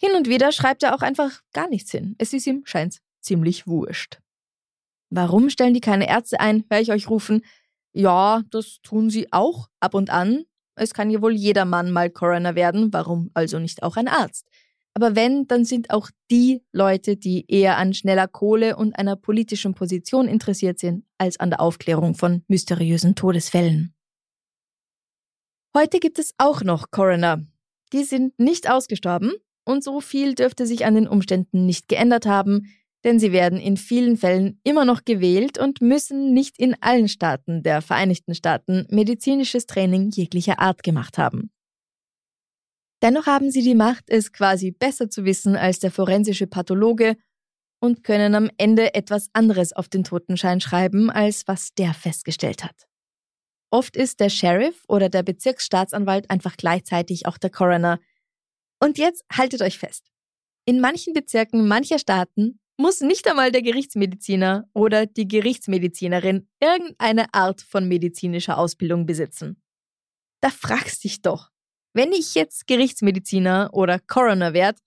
Hin 0.01 0.11
und 0.15 0.27
wieder 0.27 0.51
schreibt 0.51 0.83
er 0.83 0.93
auch 0.93 1.01
einfach 1.01 1.41
gar 1.53 1.69
nichts 1.69 1.91
hin. 1.91 2.15
Es 2.17 2.33
ist 2.33 2.47
ihm, 2.47 2.63
scheint's, 2.65 2.99
ziemlich 3.25 3.67
wurscht. 3.67 4.19
Warum 5.09 5.49
stellen 5.49 5.73
die 5.73 5.81
keine 5.81 6.07
Ärzte 6.07 6.39
ein, 6.39 6.63
höre 6.69 6.79
ich 6.79 6.91
euch 6.91 7.09
rufen. 7.09 7.41
Ja, 7.93 8.43
das 8.49 8.79
tun 8.81 9.09
sie 9.09 9.31
auch 9.31 9.69
ab 9.79 9.93
und 9.93 10.09
an. 10.09 10.45
Es 10.75 10.93
kann 10.93 11.09
ja 11.09 11.21
wohl 11.21 11.33
jeder 11.33 11.65
Mann 11.65 11.91
mal 11.91 12.09
Coroner 12.09 12.55
werden, 12.55 12.91
warum 12.91 13.31
also 13.33 13.59
nicht 13.59 13.83
auch 13.83 13.95
ein 13.95 14.07
Arzt? 14.07 14.47
Aber 14.93 15.15
wenn, 15.15 15.45
dann 15.47 15.65
sind 15.65 15.89
auch 15.89 16.09
die 16.31 16.63
Leute, 16.71 17.17
die 17.17 17.45
eher 17.49 17.77
an 17.77 17.93
schneller 17.93 18.27
Kohle 18.27 18.77
und 18.77 18.97
einer 18.97 19.17
politischen 19.17 19.73
Position 19.73 20.27
interessiert 20.27 20.79
sind, 20.79 21.05
als 21.17 21.37
an 21.39 21.49
der 21.49 21.59
Aufklärung 21.59 22.15
von 22.15 22.43
mysteriösen 22.47 23.15
Todesfällen. 23.15 23.93
Heute 25.75 25.99
gibt 25.99 26.17
es 26.17 26.33
auch 26.37 26.61
noch 26.61 26.91
Coroner. 26.91 27.45
Die 27.91 28.05
sind 28.05 28.39
nicht 28.39 28.69
ausgestorben 28.69 29.33
und 29.65 29.83
so 29.83 29.99
viel 29.99 30.33
dürfte 30.33 30.65
sich 30.65 30.85
an 30.85 30.95
den 30.95 31.07
Umständen 31.07 31.65
nicht 31.65 31.89
geändert 31.89 32.25
haben, 32.25 32.73
denn 33.05 33.19
sie 33.19 33.31
werden 33.31 33.59
in 33.59 33.77
vielen 33.77 34.17
Fällen 34.17 34.59
immer 34.63 34.83
noch 34.83 35.05
gewählt 35.05 35.59
und 35.59 35.79
müssen 35.79 36.33
nicht 36.33 36.57
in 36.57 36.75
allen 36.81 37.07
Staaten 37.07 37.61
der 37.61 37.83
Vereinigten 37.83 38.33
Staaten 38.33 38.87
medizinisches 38.89 39.67
Training 39.67 40.09
jeglicher 40.09 40.59
Art 40.59 40.81
gemacht 40.81 41.19
haben. 41.19 41.51
Dennoch 43.03 43.27
haben 43.27 43.51
sie 43.51 43.61
die 43.61 43.75
Macht, 43.75 44.09
es 44.09 44.33
quasi 44.33 44.71
besser 44.71 45.07
zu 45.07 45.23
wissen 45.23 45.55
als 45.55 45.77
der 45.77 45.91
forensische 45.91 46.47
Pathologe 46.47 47.15
und 47.79 48.03
können 48.03 48.33
am 48.33 48.49
Ende 48.57 48.95
etwas 48.95 49.29
anderes 49.33 49.71
auf 49.71 49.87
den 49.87 50.03
Totenschein 50.03 50.59
schreiben, 50.59 51.11
als 51.11 51.47
was 51.47 51.75
der 51.75 51.93
festgestellt 51.93 52.63
hat. 52.63 52.87
Oft 53.69 53.95
ist 53.95 54.19
der 54.19 54.29
Sheriff 54.29 54.83
oder 54.87 55.09
der 55.09 55.21
Bezirksstaatsanwalt 55.21 56.31
einfach 56.31 56.57
gleichzeitig 56.57 57.27
auch 57.27 57.37
der 57.37 57.51
Coroner. 57.51 57.99
Und 58.79 58.97
jetzt 58.97 59.23
haltet 59.31 59.61
euch 59.61 59.77
fest. 59.77 60.07
In 60.65 60.81
manchen 60.81 61.13
Bezirken 61.13 61.67
mancher 61.67 61.99
Staaten 61.99 62.59
muss 62.77 63.01
nicht 63.01 63.27
einmal 63.27 63.51
der 63.51 63.61
Gerichtsmediziner 63.61 64.67
oder 64.73 65.05
die 65.05 65.27
Gerichtsmedizinerin 65.27 66.47
irgendeine 66.59 67.33
Art 67.33 67.61
von 67.61 67.87
medizinischer 67.87 68.57
Ausbildung 68.57 69.05
besitzen. 69.05 69.61
Da 70.41 70.49
fragst 70.49 71.03
dich 71.03 71.21
doch, 71.21 71.51
wenn 71.93 72.11
ich 72.11 72.35
jetzt 72.35 72.67
Gerichtsmediziner 72.67 73.69
oder 73.71 73.99
Coroner 73.99 74.53
werde, 74.53 74.79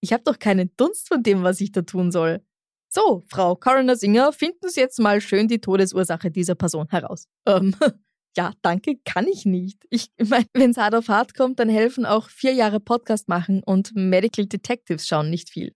ich 0.00 0.12
habe 0.12 0.24
doch 0.24 0.38
keinen 0.38 0.70
Dunst 0.76 1.08
von 1.08 1.22
dem, 1.22 1.42
was 1.42 1.60
ich 1.60 1.72
da 1.72 1.82
tun 1.82 2.10
soll. 2.10 2.44
So, 2.88 3.24
Frau 3.28 3.54
Coroner 3.56 3.96
Singer, 3.96 4.32
finden 4.32 4.68
Sie 4.68 4.80
jetzt 4.80 4.98
mal 4.98 5.20
schön 5.20 5.48
die 5.48 5.60
Todesursache 5.60 6.30
dieser 6.30 6.54
Person 6.54 6.88
heraus. 6.88 7.28
Ähm, 7.46 7.74
ja, 8.36 8.52
danke, 8.62 8.96
kann 9.04 9.26
ich 9.26 9.44
nicht. 9.44 9.84
Ich 9.90 10.10
meine, 10.18 10.46
wenn 10.54 10.70
es 10.70 10.76
hart 10.76 10.94
auf 10.94 11.08
hart 11.08 11.34
kommt, 11.34 11.58
dann 11.58 11.68
helfen 11.68 12.06
auch 12.06 12.28
vier 12.28 12.52
Jahre 12.52 12.80
Podcast 12.80 13.28
machen 13.28 13.62
und 13.64 13.94
Medical 13.94 14.46
Detectives 14.46 15.06
schauen 15.06 15.30
nicht 15.30 15.50
viel. 15.50 15.72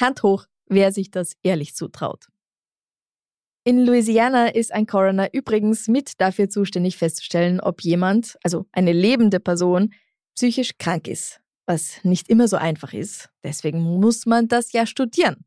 Hand 0.00 0.22
hoch, 0.22 0.46
wer 0.72 0.92
sich 0.92 1.10
das 1.10 1.34
ehrlich 1.42 1.74
zutraut. 1.74 2.26
In 3.64 3.86
Louisiana 3.86 4.48
ist 4.48 4.72
ein 4.72 4.86
Coroner 4.86 5.32
übrigens 5.32 5.86
mit 5.86 6.20
dafür 6.20 6.48
zuständig 6.48 6.96
festzustellen, 6.96 7.60
ob 7.60 7.82
jemand, 7.82 8.36
also 8.42 8.66
eine 8.72 8.92
lebende 8.92 9.38
Person, 9.38 9.94
psychisch 10.34 10.78
krank 10.78 11.06
ist, 11.06 11.40
was 11.66 12.02
nicht 12.02 12.28
immer 12.28 12.48
so 12.48 12.56
einfach 12.56 12.92
ist. 12.92 13.28
Deswegen 13.44 13.80
muss 13.80 14.26
man 14.26 14.48
das 14.48 14.72
ja 14.72 14.84
studieren. 14.84 15.44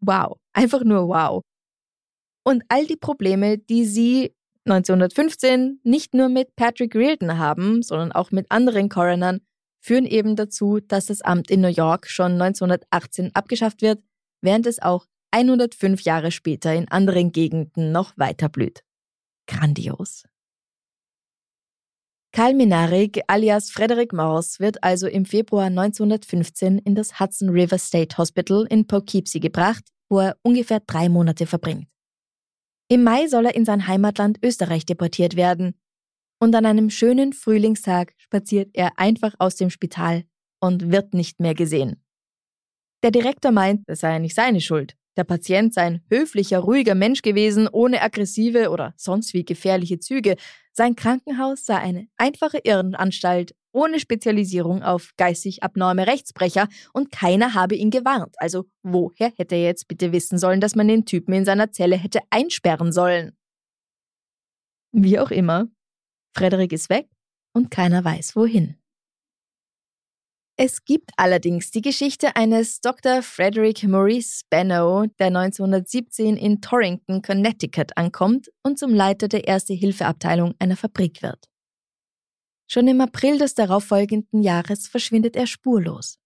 Wow, 0.00 0.38
einfach 0.52 0.84
nur 0.84 1.08
wow. 1.08 1.42
Und 2.44 2.62
all 2.68 2.86
die 2.86 2.96
Probleme, 2.96 3.58
die 3.58 3.84
sie 3.84 4.34
1915 4.64 5.80
nicht 5.82 6.14
nur 6.14 6.28
mit 6.28 6.54
Patrick 6.54 6.94
Reardon 6.94 7.38
haben, 7.38 7.82
sondern 7.82 8.12
auch 8.12 8.30
mit 8.30 8.50
anderen 8.50 8.88
Coronern, 8.88 9.40
führen 9.82 10.06
eben 10.06 10.36
dazu, 10.36 10.80
dass 10.80 11.06
das 11.06 11.20
Amt 11.20 11.50
in 11.50 11.60
New 11.60 11.68
York 11.68 12.08
schon 12.08 12.40
1918 12.40 13.34
abgeschafft 13.34 13.82
wird, 13.82 14.02
während 14.40 14.66
es 14.66 14.80
auch 14.80 15.06
105 15.32 16.02
Jahre 16.02 16.30
später 16.30 16.72
in 16.74 16.88
anderen 16.88 17.32
Gegenden 17.32 17.92
noch 17.92 18.16
weiter 18.16 18.48
blüht. 18.48 18.84
Grandios. 19.46 20.24
Karl 22.34 22.54
Minarik 22.54 23.20
alias 23.26 23.70
Frederick 23.70 24.14
Morse 24.14 24.58
wird 24.58 24.82
also 24.82 25.06
im 25.06 25.26
Februar 25.26 25.66
1915 25.66 26.78
in 26.78 26.94
das 26.94 27.20
Hudson 27.20 27.50
River 27.50 27.76
State 27.76 28.16
Hospital 28.16 28.66
in 28.70 28.86
Poughkeepsie 28.86 29.40
gebracht, 29.40 29.84
wo 30.08 30.20
er 30.20 30.36
ungefähr 30.42 30.80
drei 30.80 31.10
Monate 31.10 31.46
verbringt. 31.46 31.88
Im 32.88 33.04
Mai 33.04 33.26
soll 33.26 33.46
er 33.46 33.54
in 33.54 33.64
sein 33.64 33.86
Heimatland 33.86 34.38
Österreich 34.42 34.86
deportiert 34.86 35.36
werden. 35.36 35.74
Und 36.42 36.56
an 36.56 36.66
einem 36.66 36.90
schönen 36.90 37.32
Frühlingstag 37.32 38.14
spaziert 38.18 38.70
er 38.72 38.98
einfach 38.98 39.32
aus 39.38 39.54
dem 39.54 39.70
Spital 39.70 40.24
und 40.58 40.90
wird 40.90 41.14
nicht 41.14 41.38
mehr 41.38 41.54
gesehen. 41.54 42.02
Der 43.04 43.12
Direktor 43.12 43.52
meint, 43.52 43.84
das 43.86 44.00
sei 44.00 44.18
nicht 44.18 44.34
seine 44.34 44.60
Schuld. 44.60 44.96
Der 45.16 45.22
Patient 45.22 45.72
sei 45.72 45.82
ein 45.82 46.04
höflicher, 46.10 46.58
ruhiger 46.58 46.96
Mensch 46.96 47.22
gewesen, 47.22 47.68
ohne 47.70 48.02
aggressive 48.02 48.70
oder 48.70 48.92
sonst 48.96 49.34
wie 49.34 49.44
gefährliche 49.44 50.00
Züge. 50.00 50.34
Sein 50.72 50.96
Krankenhaus 50.96 51.64
sei 51.64 51.76
eine 51.76 52.08
einfache 52.16 52.58
Irrenanstalt 52.64 53.54
ohne 53.70 54.00
Spezialisierung 54.00 54.82
auf 54.82 55.12
geistig 55.16 55.62
abnorme 55.62 56.08
Rechtsbrecher 56.08 56.66
und 56.92 57.12
keiner 57.12 57.54
habe 57.54 57.76
ihn 57.76 57.90
gewarnt. 57.90 58.34
Also 58.38 58.64
woher 58.82 59.32
hätte 59.36 59.54
er 59.54 59.62
jetzt 59.62 59.86
bitte 59.86 60.10
wissen 60.10 60.38
sollen, 60.38 60.60
dass 60.60 60.74
man 60.74 60.88
den 60.88 61.06
Typen 61.06 61.34
in 61.34 61.44
seiner 61.44 61.70
Zelle 61.70 61.94
hätte 61.94 62.18
einsperren 62.30 62.90
sollen? 62.90 63.36
Wie 64.90 65.20
auch 65.20 65.30
immer, 65.30 65.68
Frederik 66.34 66.72
ist 66.72 66.90
weg 66.90 67.08
und 67.54 67.70
keiner 67.70 68.04
weiß 68.04 68.36
wohin. 68.36 68.76
Es 70.58 70.84
gibt 70.84 71.10
allerdings 71.16 71.70
die 71.70 71.80
Geschichte 71.80 72.36
eines 72.36 72.80
Dr. 72.80 73.22
Frederick 73.22 73.84
Maurice 73.84 74.40
Spano, 74.40 75.06
der 75.18 75.28
1917 75.28 76.36
in 76.36 76.60
Torrington, 76.60 77.22
Connecticut 77.22 77.96
ankommt 77.96 78.50
und 78.62 78.78
zum 78.78 78.94
Leiter 78.94 79.28
der 79.28 79.48
Erste-Hilfe-Abteilung 79.48 80.54
einer 80.58 80.76
Fabrik 80.76 81.22
wird. 81.22 81.48
Schon 82.70 82.86
im 82.86 83.00
April 83.00 83.38
des 83.38 83.54
darauffolgenden 83.54 84.42
Jahres 84.42 84.88
verschwindet 84.88 85.36
er 85.36 85.46
spurlos. 85.46 86.18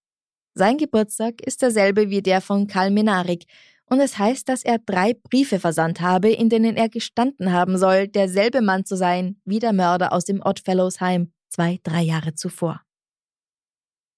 Sein 0.54 0.76
Geburtstag 0.76 1.40
ist 1.42 1.62
derselbe 1.62 2.10
wie 2.10 2.22
der 2.22 2.40
von 2.40 2.66
Karl 2.66 2.90
Menarik 2.90 3.46
und 3.88 4.00
es 4.00 4.18
heißt, 4.18 4.48
dass 4.48 4.64
er 4.64 4.78
drei 4.78 5.14
Briefe 5.14 5.60
versandt 5.60 6.00
habe, 6.00 6.30
in 6.30 6.48
denen 6.48 6.76
er 6.76 6.88
gestanden 6.88 7.52
haben 7.52 7.78
soll, 7.78 8.08
derselbe 8.08 8.60
Mann 8.60 8.84
zu 8.84 8.96
sein 8.96 9.40
wie 9.44 9.58
der 9.58 9.72
Mörder 9.72 10.12
aus 10.12 10.24
dem 10.24 10.42
Oddfellows 10.44 11.00
Heim 11.00 11.32
zwei, 11.48 11.78
drei 11.82 12.02
Jahre 12.02 12.34
zuvor. 12.34 12.82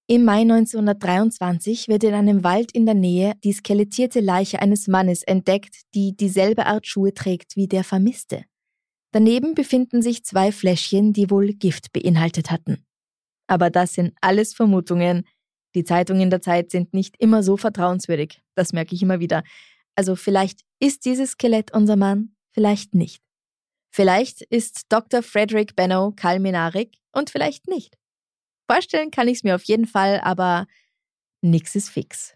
Im 0.07 0.25
Mai 0.25 0.41
1923 0.41 1.87
wird 1.87 2.03
in 2.03 2.15
einem 2.15 2.43
Wald 2.43 2.71
in 2.71 2.87
der 2.87 2.95
Nähe 2.95 3.33
die 3.43 3.53
skelettierte 3.53 4.21
Leiche 4.21 4.59
eines 4.59 4.87
Mannes 4.87 5.21
entdeckt, 5.21 5.81
die 5.93 6.17
dieselbe 6.17 6.65
Art 6.65 6.87
Schuhe 6.87 7.13
trägt 7.13 7.55
wie 7.55 7.67
der 7.67 7.83
Vermisste. 7.83 8.45
Daneben 9.11 9.53
befinden 9.53 10.01
sich 10.01 10.23
zwei 10.23 10.51
Fläschchen, 10.51 11.13
die 11.13 11.29
wohl 11.29 11.53
Gift 11.53 11.93
beinhaltet 11.93 12.49
hatten. 12.49 12.85
Aber 13.45 13.69
das 13.69 13.93
sind 13.93 14.15
alles 14.21 14.55
Vermutungen. 14.55 15.25
Die 15.75 15.83
Zeitungen 15.83 16.29
der 16.29 16.41
Zeit 16.41 16.71
sind 16.71 16.93
nicht 16.93 17.15
immer 17.19 17.43
so 17.43 17.57
vertrauenswürdig, 17.57 18.41
das 18.55 18.73
merke 18.73 18.95
ich 18.95 19.01
immer 19.01 19.19
wieder. 19.19 19.43
Also 19.95 20.15
vielleicht 20.15 20.61
ist 20.79 21.05
dieses 21.05 21.31
Skelett 21.31 21.73
unser 21.73 21.95
Mann, 21.95 22.35
vielleicht 22.53 22.95
nicht. 22.95 23.21
Vielleicht 23.91 24.41
ist 24.41 24.85
Dr. 24.89 25.23
Frederick 25.23 25.75
Benno 25.75 26.13
Karl 26.15 26.39
Minarik 26.39 26.97
und 27.11 27.29
vielleicht 27.29 27.67
nicht. 27.67 27.97
Vorstellen 28.69 29.11
kann 29.11 29.27
ich 29.27 29.37
es 29.37 29.43
mir 29.43 29.55
auf 29.55 29.63
jeden 29.63 29.87
Fall, 29.87 30.21
aber 30.21 30.67
nix 31.41 31.75
ist 31.75 31.89
fix. 31.89 32.35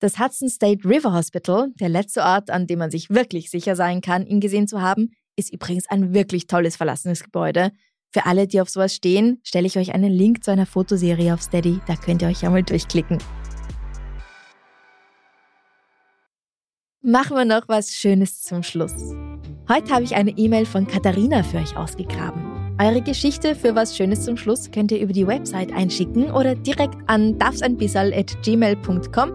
Das 0.00 0.18
Hudson 0.18 0.48
State 0.48 0.88
River 0.88 1.12
Hospital, 1.12 1.72
der 1.74 1.88
letzte 1.88 2.22
Ort, 2.22 2.50
an 2.50 2.66
dem 2.66 2.78
man 2.78 2.90
sich 2.90 3.10
wirklich 3.10 3.50
sicher 3.50 3.76
sein 3.76 4.00
kann, 4.00 4.24
ihn 4.26 4.40
gesehen 4.40 4.66
zu 4.66 4.80
haben, 4.80 5.10
ist 5.36 5.52
übrigens 5.52 5.88
ein 5.90 6.14
wirklich 6.14 6.46
tolles 6.46 6.76
verlassenes 6.76 7.22
Gebäude. 7.22 7.72
Für 8.12 8.26
alle, 8.26 8.48
die 8.48 8.60
auf 8.60 8.68
sowas 8.68 8.94
stehen, 8.94 9.40
stelle 9.44 9.66
ich 9.68 9.78
euch 9.78 9.94
einen 9.94 10.10
Link 10.10 10.42
zu 10.42 10.50
einer 10.50 10.66
Fotoserie 10.66 11.32
auf 11.32 11.42
Steady, 11.42 11.78
da 11.86 11.94
könnt 11.94 12.22
ihr 12.22 12.28
euch 12.28 12.42
ja 12.42 12.50
mal 12.50 12.62
durchklicken. 12.62 13.18
Machen 17.02 17.36
wir 17.36 17.44
noch 17.44 17.68
was 17.68 17.90
Schönes 17.90 18.42
zum 18.42 18.62
Schluss. 18.62 18.92
Heute 19.68 19.94
habe 19.94 20.02
ich 20.02 20.16
eine 20.16 20.30
E-Mail 20.32 20.66
von 20.66 20.86
Katharina 20.86 21.42
für 21.42 21.58
euch 21.58 21.76
ausgegraben. 21.76 22.76
Eure 22.82 23.00
Geschichte 23.00 23.54
für 23.54 23.74
was 23.74 23.96
Schönes 23.96 24.24
zum 24.24 24.36
Schluss 24.36 24.70
könnt 24.70 24.90
ihr 24.90 25.00
über 25.00 25.12
die 25.12 25.26
Website 25.26 25.72
einschicken 25.72 26.30
oder 26.30 26.54
direkt 26.54 26.96
an 27.06 27.38
darfseinbissal.gmail.com. 27.38 29.34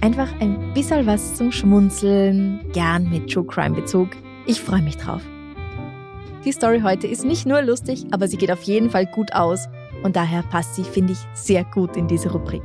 Einfach 0.00 0.28
ein 0.40 0.72
bisschen 0.74 1.06
was 1.06 1.34
zum 1.34 1.52
Schmunzeln, 1.52 2.70
gern 2.72 3.10
mit 3.10 3.30
True 3.30 3.46
Crime 3.46 3.74
Bezug. 3.74 4.10
Ich 4.46 4.60
freue 4.60 4.82
mich 4.82 4.96
drauf. 4.96 5.22
Die 6.44 6.50
Story 6.50 6.80
heute 6.80 7.06
ist 7.06 7.24
nicht 7.24 7.46
nur 7.46 7.62
lustig, 7.62 8.04
aber 8.10 8.26
sie 8.26 8.36
geht 8.36 8.50
auf 8.50 8.64
jeden 8.64 8.90
Fall 8.90 9.06
gut 9.06 9.32
aus 9.32 9.68
und 10.02 10.16
daher 10.16 10.42
passt 10.42 10.74
sie, 10.74 10.82
finde 10.82 11.12
ich, 11.12 11.20
sehr 11.34 11.62
gut 11.62 11.96
in 11.96 12.08
diese 12.08 12.32
Rubrik. 12.32 12.62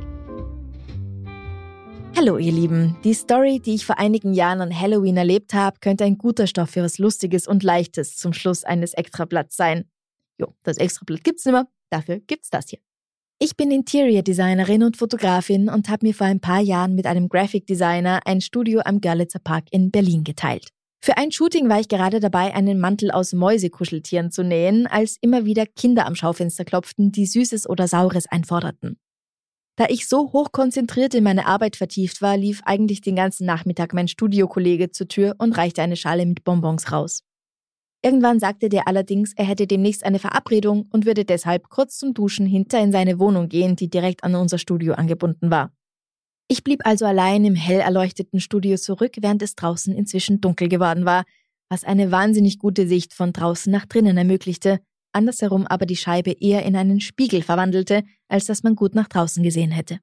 Hallo 2.16 2.38
ihr 2.38 2.50
Lieben, 2.50 2.96
die 3.04 3.14
Story, 3.14 3.60
die 3.60 3.76
ich 3.76 3.86
vor 3.86 4.00
einigen 4.00 4.34
Jahren 4.34 4.60
an 4.62 4.76
Halloween 4.76 5.16
erlebt 5.16 5.54
habe, 5.54 5.78
könnte 5.80 6.02
ein 6.02 6.18
guter 6.18 6.48
Stoff 6.48 6.70
für 6.70 6.82
was 6.82 6.98
Lustiges 6.98 7.46
und 7.46 7.62
Leichtes 7.62 8.16
zum 8.16 8.32
Schluss 8.32 8.64
eines 8.64 8.94
Extrablatts 8.94 9.56
sein. 9.56 9.84
Jo, 10.38 10.48
das 10.64 10.78
Extrablatt 10.78 11.22
gibt's 11.22 11.44
nicht 11.44 11.52
mehr, 11.52 11.68
dafür 11.90 12.18
gibt's 12.18 12.50
das 12.50 12.70
hier. 12.70 12.80
Ich 13.38 13.56
bin 13.56 13.70
Interior 13.70 14.22
Designerin 14.22 14.82
und 14.82 14.96
Fotografin 14.96 15.68
und 15.68 15.88
habe 15.88 16.04
mir 16.04 16.14
vor 16.14 16.26
ein 16.26 16.40
paar 16.40 16.60
Jahren 16.60 16.96
mit 16.96 17.06
einem 17.06 17.28
Graphic 17.28 17.68
Designer 17.68 18.22
ein 18.24 18.40
Studio 18.40 18.80
am 18.84 19.00
Görlitzer 19.00 19.38
Park 19.38 19.66
in 19.70 19.92
Berlin 19.92 20.24
geteilt. 20.24 20.72
Für 21.00 21.16
ein 21.16 21.30
Shooting 21.30 21.68
war 21.68 21.80
ich 21.80 21.88
gerade 21.88 22.20
dabei, 22.20 22.54
einen 22.54 22.80
Mantel 22.80 23.10
aus 23.10 23.32
Mäusekuscheltieren 23.32 24.30
zu 24.30 24.42
nähen, 24.42 24.86
als 24.86 25.16
immer 25.20 25.44
wieder 25.44 25.64
Kinder 25.64 26.06
am 26.06 26.14
Schaufenster 26.14 26.64
klopften, 26.64 27.12
die 27.12 27.26
Süßes 27.26 27.68
oder 27.68 27.86
Saures 27.86 28.26
einforderten. 28.26 28.98
Da 29.76 29.86
ich 29.88 30.08
so 30.08 30.32
hoch 30.32 30.50
konzentriert 30.50 31.14
in 31.14 31.22
meine 31.22 31.46
Arbeit 31.46 31.76
vertieft 31.76 32.20
war, 32.20 32.36
lief 32.36 32.62
eigentlich 32.64 33.00
den 33.00 33.14
ganzen 33.14 33.46
Nachmittag 33.46 33.94
mein 33.94 34.08
Studiokollege 34.08 34.90
zur 34.90 35.06
Tür 35.06 35.36
und 35.38 35.56
reichte 35.56 35.82
eine 35.82 35.94
Schale 35.94 36.26
mit 36.26 36.42
Bonbons 36.42 36.90
raus. 36.90 37.22
Irgendwann 38.02 38.40
sagte 38.40 38.68
der 38.68 38.88
allerdings, 38.88 39.32
er 39.34 39.44
hätte 39.44 39.68
demnächst 39.68 40.04
eine 40.04 40.18
Verabredung 40.18 40.88
und 40.90 41.06
würde 41.06 41.24
deshalb 41.24 41.68
kurz 41.68 41.96
zum 41.98 42.12
Duschen 42.12 42.46
hinter 42.46 42.80
in 42.80 42.90
seine 42.90 43.20
Wohnung 43.20 43.48
gehen, 43.48 43.76
die 43.76 43.88
direkt 43.88 44.24
an 44.24 44.34
unser 44.34 44.58
Studio 44.58 44.94
angebunden 44.94 45.50
war. 45.50 45.72
Ich 46.50 46.64
blieb 46.64 46.86
also 46.86 47.04
allein 47.04 47.44
im 47.44 47.54
hell 47.54 47.80
erleuchteten 47.80 48.40
Studio 48.40 48.78
zurück, 48.78 49.16
während 49.20 49.42
es 49.42 49.54
draußen 49.54 49.94
inzwischen 49.94 50.40
dunkel 50.40 50.68
geworden 50.68 51.04
war, 51.04 51.24
was 51.68 51.84
eine 51.84 52.10
wahnsinnig 52.10 52.58
gute 52.58 52.88
Sicht 52.88 53.12
von 53.12 53.34
draußen 53.34 53.70
nach 53.70 53.84
drinnen 53.84 54.16
ermöglichte, 54.16 54.80
andersherum 55.12 55.66
aber 55.66 55.84
die 55.84 55.96
Scheibe 55.96 56.32
eher 56.32 56.64
in 56.64 56.74
einen 56.74 57.00
Spiegel 57.00 57.42
verwandelte, 57.42 58.02
als 58.28 58.46
dass 58.46 58.62
man 58.62 58.76
gut 58.76 58.94
nach 58.94 59.08
draußen 59.08 59.42
gesehen 59.42 59.70
hätte. 59.70 59.98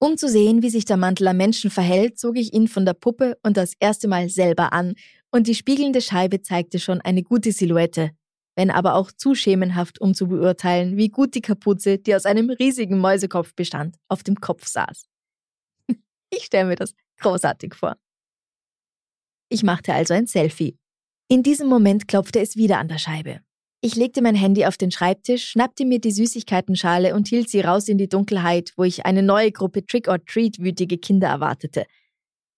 Um 0.00 0.16
zu 0.16 0.28
sehen, 0.28 0.64
wie 0.64 0.70
sich 0.70 0.84
der 0.84 0.96
Mantel 0.96 1.28
am 1.28 1.36
Menschen 1.36 1.70
verhält, 1.70 2.18
zog 2.18 2.36
ich 2.36 2.52
ihn 2.52 2.66
von 2.66 2.84
der 2.84 2.94
Puppe 2.94 3.38
und 3.44 3.56
das 3.56 3.74
erste 3.78 4.08
Mal 4.08 4.28
selber 4.30 4.72
an 4.72 4.94
und 5.30 5.46
die 5.46 5.54
spiegelnde 5.54 6.00
Scheibe 6.00 6.42
zeigte 6.42 6.80
schon 6.80 7.00
eine 7.00 7.22
gute 7.22 7.52
Silhouette, 7.52 8.10
wenn 8.56 8.72
aber 8.72 8.96
auch 8.96 9.12
zu 9.12 9.36
schemenhaft, 9.36 10.00
um 10.00 10.12
zu 10.12 10.26
beurteilen, 10.26 10.96
wie 10.96 11.08
gut 11.08 11.36
die 11.36 11.40
Kapuze, 11.40 11.98
die 11.98 12.16
aus 12.16 12.26
einem 12.26 12.50
riesigen 12.50 12.98
Mäusekopf 12.98 13.54
bestand, 13.54 13.94
auf 14.08 14.24
dem 14.24 14.40
Kopf 14.40 14.66
saß. 14.66 15.11
Ich 16.32 16.44
stelle 16.44 16.66
mir 16.66 16.76
das 16.76 16.94
großartig 17.20 17.74
vor. 17.74 17.96
Ich 19.48 19.62
machte 19.62 19.92
also 19.92 20.14
ein 20.14 20.26
Selfie. 20.26 20.76
In 21.28 21.42
diesem 21.42 21.68
Moment 21.68 22.08
klopfte 22.08 22.40
es 22.40 22.56
wieder 22.56 22.78
an 22.78 22.88
der 22.88 22.98
Scheibe. 22.98 23.40
Ich 23.84 23.96
legte 23.96 24.22
mein 24.22 24.34
Handy 24.34 24.64
auf 24.64 24.76
den 24.76 24.92
Schreibtisch, 24.92 25.44
schnappte 25.44 25.84
mir 25.84 25.98
die 25.98 26.12
Süßigkeitenschale 26.12 27.14
und 27.14 27.28
hielt 27.28 27.50
sie 27.50 27.60
raus 27.60 27.88
in 27.88 27.98
die 27.98 28.08
Dunkelheit, 28.08 28.72
wo 28.76 28.84
ich 28.84 29.06
eine 29.06 29.22
neue 29.22 29.50
Gruppe 29.50 29.84
Trick-or-Treat-wütige 29.84 30.98
Kinder 30.98 31.28
erwartete. 31.28 31.86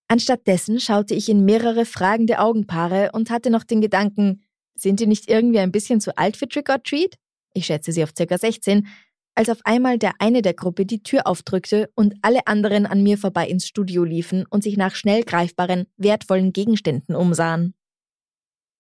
Anstattdessen 0.07 0.81
schaute 0.81 1.15
ich 1.15 1.29
in 1.31 1.45
mehrere 1.45 1.87
fragende 1.87 2.41
Augenpaare 2.41 3.11
und 3.13 3.31
hatte 3.31 3.49
noch 3.49 3.65
den 3.65 3.81
Gedanken, 3.81 4.43
sind 4.75 5.01
die 5.01 5.07
nicht 5.07 5.31
irgendwie 5.31 5.61
ein 5.61 5.73
bisschen 5.73 6.01
zu 6.01 6.17
alt 6.19 6.37
für 6.37 6.47
Trick 6.47 6.69
or 6.69 6.83
Treat? 6.83 7.17
Ich 7.55 7.67
schätze 7.67 7.93
sie 7.93 8.03
auf 8.03 8.13
ca. 8.13 8.37
16, 8.37 8.87
als 9.35 9.49
auf 9.49 9.59
einmal 9.65 9.99
der 9.99 10.15
eine 10.19 10.43
der 10.43 10.55
Gruppe 10.55 10.87
die 10.87 11.03
Tür 11.03 11.27
aufdrückte 11.27 11.91
und 11.95 12.15
alle 12.23 12.47
anderen 12.47 12.87
an 12.87 13.03
mir 13.03 13.19
vorbei 13.19 13.49
ins 13.49 13.67
Studio 13.67 14.05
liefen 14.05 14.47
und 14.49 14.63
sich 14.63 14.77
nach 14.77 14.95
schnell 14.95 15.25
greifbaren, 15.25 15.87
wertvollen 15.97 16.53
Gegenständen 16.53 17.15
umsahen. 17.15 17.75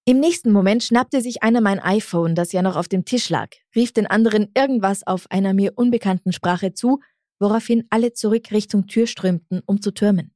Im 0.06 0.20
nächsten 0.20 0.52
Moment 0.52 0.82
schnappte 0.82 1.22
sich 1.22 1.42
einer 1.42 1.60
mein 1.60 1.80
iPhone, 1.80 2.34
das 2.34 2.52
ja 2.52 2.62
noch 2.62 2.76
auf 2.76 2.88
dem 2.88 3.04
Tisch 3.04 3.30
lag, 3.30 3.48
rief 3.74 3.92
den 3.92 4.06
anderen 4.06 4.50
irgendwas 4.56 5.06
auf 5.06 5.30
einer 5.30 5.54
mir 5.54 5.72
unbekannten 5.76 6.32
Sprache 6.32 6.74
zu, 6.74 7.00
woraufhin 7.40 7.84
alle 7.90 8.12
zurück 8.12 8.52
Richtung 8.52 8.86
Tür 8.86 9.06
strömten, 9.06 9.62
um 9.66 9.80
zu 9.80 9.92
türmen. 9.92 10.32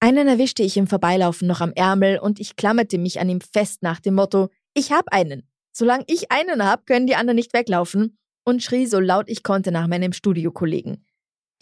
Einen 0.00 0.28
erwischte 0.28 0.62
ich 0.62 0.76
im 0.76 0.86
Vorbeilaufen 0.86 1.46
noch 1.46 1.60
am 1.60 1.72
Ärmel 1.72 2.18
und 2.18 2.40
ich 2.40 2.56
klammerte 2.56 2.98
mich 2.98 3.20
an 3.20 3.28
ihm 3.28 3.40
fest 3.40 3.82
nach 3.82 4.00
dem 4.00 4.14
Motto, 4.14 4.48
ich 4.74 4.92
hab 4.92 5.12
einen. 5.12 5.48
Solange 5.72 6.04
ich 6.08 6.30
einen 6.32 6.64
hab, 6.64 6.86
können 6.86 7.06
die 7.06 7.16
anderen 7.16 7.36
nicht 7.36 7.52
weglaufen 7.52 8.18
und 8.44 8.62
schrie 8.62 8.86
so 8.86 9.00
laut 9.00 9.28
ich 9.28 9.42
konnte 9.42 9.72
nach 9.72 9.86
meinem 9.86 10.12
Studiokollegen. 10.12 11.04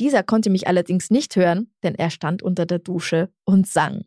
Dieser 0.00 0.22
konnte 0.22 0.50
mich 0.50 0.66
allerdings 0.66 1.10
nicht 1.10 1.36
hören, 1.36 1.72
denn 1.82 1.94
er 1.94 2.10
stand 2.10 2.42
unter 2.42 2.66
der 2.66 2.78
Dusche 2.78 3.30
und 3.44 3.68
sang. 3.68 4.04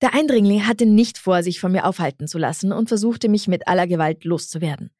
Der 0.00 0.14
Eindringling 0.14 0.66
hatte 0.66 0.86
nicht 0.86 1.18
vor, 1.18 1.42
sich 1.42 1.58
von 1.58 1.72
mir 1.72 1.84
aufhalten 1.84 2.28
zu 2.28 2.38
lassen 2.38 2.72
und 2.72 2.88
versuchte 2.88 3.28
mich 3.28 3.48
mit 3.48 3.66
aller 3.66 3.88
Gewalt 3.88 4.24
loszuwerden. 4.24 4.90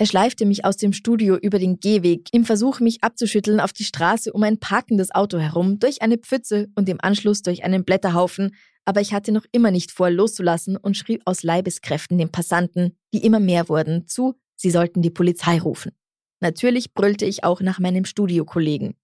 Er 0.00 0.06
schleifte 0.06 0.46
mich 0.46 0.64
aus 0.64 0.78
dem 0.78 0.94
Studio 0.94 1.36
über 1.36 1.58
den 1.58 1.78
Gehweg 1.78 2.28
im 2.32 2.46
Versuch, 2.46 2.80
mich 2.80 3.04
abzuschütteln 3.04 3.60
auf 3.60 3.74
die 3.74 3.84
Straße 3.84 4.32
um 4.32 4.42
ein 4.42 4.58
parkendes 4.58 5.14
Auto 5.14 5.38
herum, 5.38 5.78
durch 5.78 6.00
eine 6.00 6.16
Pfütze 6.16 6.68
und 6.74 6.88
im 6.88 6.96
Anschluss 7.02 7.42
durch 7.42 7.64
einen 7.64 7.84
Blätterhaufen, 7.84 8.56
aber 8.86 9.02
ich 9.02 9.12
hatte 9.12 9.30
noch 9.30 9.44
immer 9.52 9.70
nicht 9.70 9.92
vor, 9.92 10.10
loszulassen 10.10 10.76
und 10.78 10.96
schrie 10.96 11.20
aus 11.26 11.42
Leibeskräften 11.42 12.16
den 12.16 12.32
Passanten, 12.32 12.96
die 13.12 13.22
immer 13.24 13.40
mehr 13.40 13.68
wurden, 13.68 14.08
zu, 14.08 14.39
sie 14.60 14.70
sollten 14.70 15.02
die 15.02 15.10
Polizei 15.10 15.58
rufen. 15.58 15.92
Natürlich 16.40 16.92
brüllte 16.92 17.24
ich 17.24 17.44
auch 17.44 17.60
nach 17.60 17.78
meinem 17.78 18.04
Studiokollegen. 18.04 18.94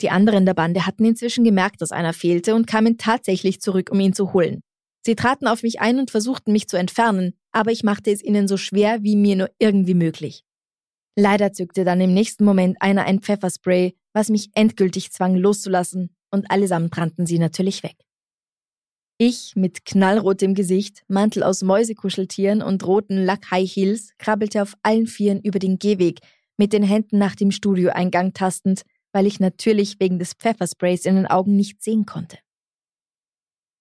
Die 0.00 0.10
anderen 0.10 0.46
der 0.46 0.54
Bande 0.54 0.86
hatten 0.86 1.04
inzwischen 1.04 1.44
gemerkt, 1.44 1.80
dass 1.80 1.92
einer 1.92 2.12
fehlte 2.12 2.54
und 2.54 2.66
kamen 2.66 2.98
tatsächlich 2.98 3.60
zurück, 3.60 3.90
um 3.92 4.00
ihn 4.00 4.14
zu 4.14 4.32
holen. 4.32 4.62
Sie 5.04 5.16
traten 5.16 5.46
auf 5.46 5.62
mich 5.62 5.80
ein 5.80 5.98
und 5.98 6.10
versuchten 6.10 6.52
mich 6.52 6.68
zu 6.68 6.76
entfernen, 6.76 7.34
aber 7.52 7.72
ich 7.72 7.82
machte 7.82 8.10
es 8.10 8.22
ihnen 8.22 8.48
so 8.48 8.56
schwer 8.56 9.02
wie 9.02 9.16
mir 9.16 9.36
nur 9.36 9.50
irgendwie 9.58 9.94
möglich. 9.94 10.44
Leider 11.16 11.52
zückte 11.52 11.84
dann 11.84 12.00
im 12.00 12.14
nächsten 12.14 12.44
Moment 12.44 12.78
einer 12.80 13.04
ein 13.04 13.20
Pfefferspray, 13.20 13.94
was 14.12 14.30
mich 14.30 14.50
endgültig 14.54 15.12
zwang 15.12 15.36
loszulassen, 15.36 16.14
und 16.30 16.50
allesamt 16.50 16.96
rannten 16.96 17.26
sie 17.26 17.38
natürlich 17.38 17.82
weg. 17.82 17.96
Ich 19.18 19.54
mit 19.54 19.84
knallrotem 19.84 20.54
Gesicht, 20.54 21.02
Mantel 21.06 21.42
aus 21.42 21.62
Mäusekuscheltieren 21.62 22.62
und 22.62 22.84
roten 22.86 23.24
Lack-High 23.24 23.70
Heels 23.70 24.12
krabbelte 24.18 24.62
auf 24.62 24.74
allen 24.82 25.06
Vieren 25.06 25.40
über 25.40 25.58
den 25.58 25.78
Gehweg, 25.78 26.20
mit 26.56 26.72
den 26.72 26.82
Händen 26.82 27.18
nach 27.18 27.34
dem 27.34 27.50
Studioeingang 27.50 28.32
tastend, 28.32 28.82
weil 29.12 29.26
ich 29.26 29.40
natürlich 29.40 30.00
wegen 30.00 30.18
des 30.18 30.32
Pfeffersprays 30.34 31.04
in 31.04 31.16
den 31.16 31.26
Augen 31.26 31.56
nicht 31.56 31.82
sehen 31.82 32.06
konnte. 32.06 32.38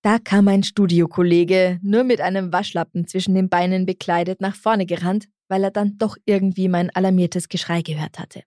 Da 0.03 0.17
kam 0.17 0.47
ein 0.47 0.63
Studiokollege, 0.63 1.79
nur 1.83 2.03
mit 2.03 2.21
einem 2.21 2.51
Waschlappen 2.51 3.07
zwischen 3.07 3.35
den 3.35 3.49
Beinen 3.49 3.85
bekleidet, 3.85 4.41
nach 4.41 4.55
vorne 4.55 4.85
gerannt, 4.85 5.27
weil 5.47 5.63
er 5.63 5.71
dann 5.71 5.97
doch 5.97 6.17
irgendwie 6.25 6.67
mein 6.69 6.89
alarmiertes 6.89 7.49
Geschrei 7.49 7.81
gehört 7.81 8.17
hatte. 8.17 8.43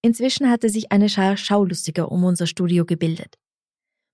Inzwischen 0.00 0.48
hatte 0.48 0.70
sich 0.70 0.90
eine 0.90 1.08
Schar 1.08 1.36
Schaulustiger 1.36 2.10
um 2.10 2.24
unser 2.24 2.46
Studio 2.46 2.86
gebildet. 2.86 3.34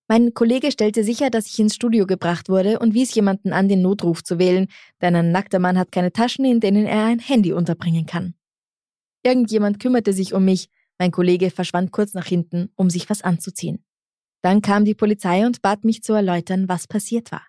Mein 0.06 0.34
Kollege 0.34 0.70
stellte 0.70 1.02
sicher, 1.02 1.30
dass 1.30 1.46
ich 1.46 1.58
ins 1.58 1.74
Studio 1.74 2.06
gebracht 2.06 2.50
wurde 2.50 2.78
und 2.78 2.92
wies 2.92 3.14
jemanden 3.14 3.52
an, 3.54 3.68
den 3.68 3.80
Notruf 3.80 4.22
zu 4.22 4.38
wählen, 4.38 4.68
denn 5.00 5.16
ein 5.16 5.32
nackter 5.32 5.58
Mann 5.58 5.78
hat 5.78 5.92
keine 5.92 6.12
Taschen, 6.12 6.44
in 6.44 6.60
denen 6.60 6.84
er 6.84 7.06
ein 7.06 7.20
Handy 7.20 7.52
unterbringen 7.52 8.04
kann. 8.04 8.34
Irgendjemand 9.22 9.80
kümmerte 9.80 10.12
sich 10.12 10.34
um 10.34 10.44
mich, 10.44 10.68
mein 10.98 11.10
Kollege 11.10 11.50
verschwand 11.50 11.90
kurz 11.90 12.12
nach 12.12 12.26
hinten, 12.26 12.70
um 12.76 12.90
sich 12.90 13.08
was 13.08 13.22
anzuziehen. 13.22 13.82
Dann 14.42 14.60
kam 14.60 14.84
die 14.84 14.94
Polizei 14.94 15.46
und 15.46 15.62
bat 15.62 15.84
mich 15.84 16.02
zu 16.02 16.12
erläutern, 16.12 16.68
was 16.68 16.86
passiert 16.86 17.32
war. 17.32 17.46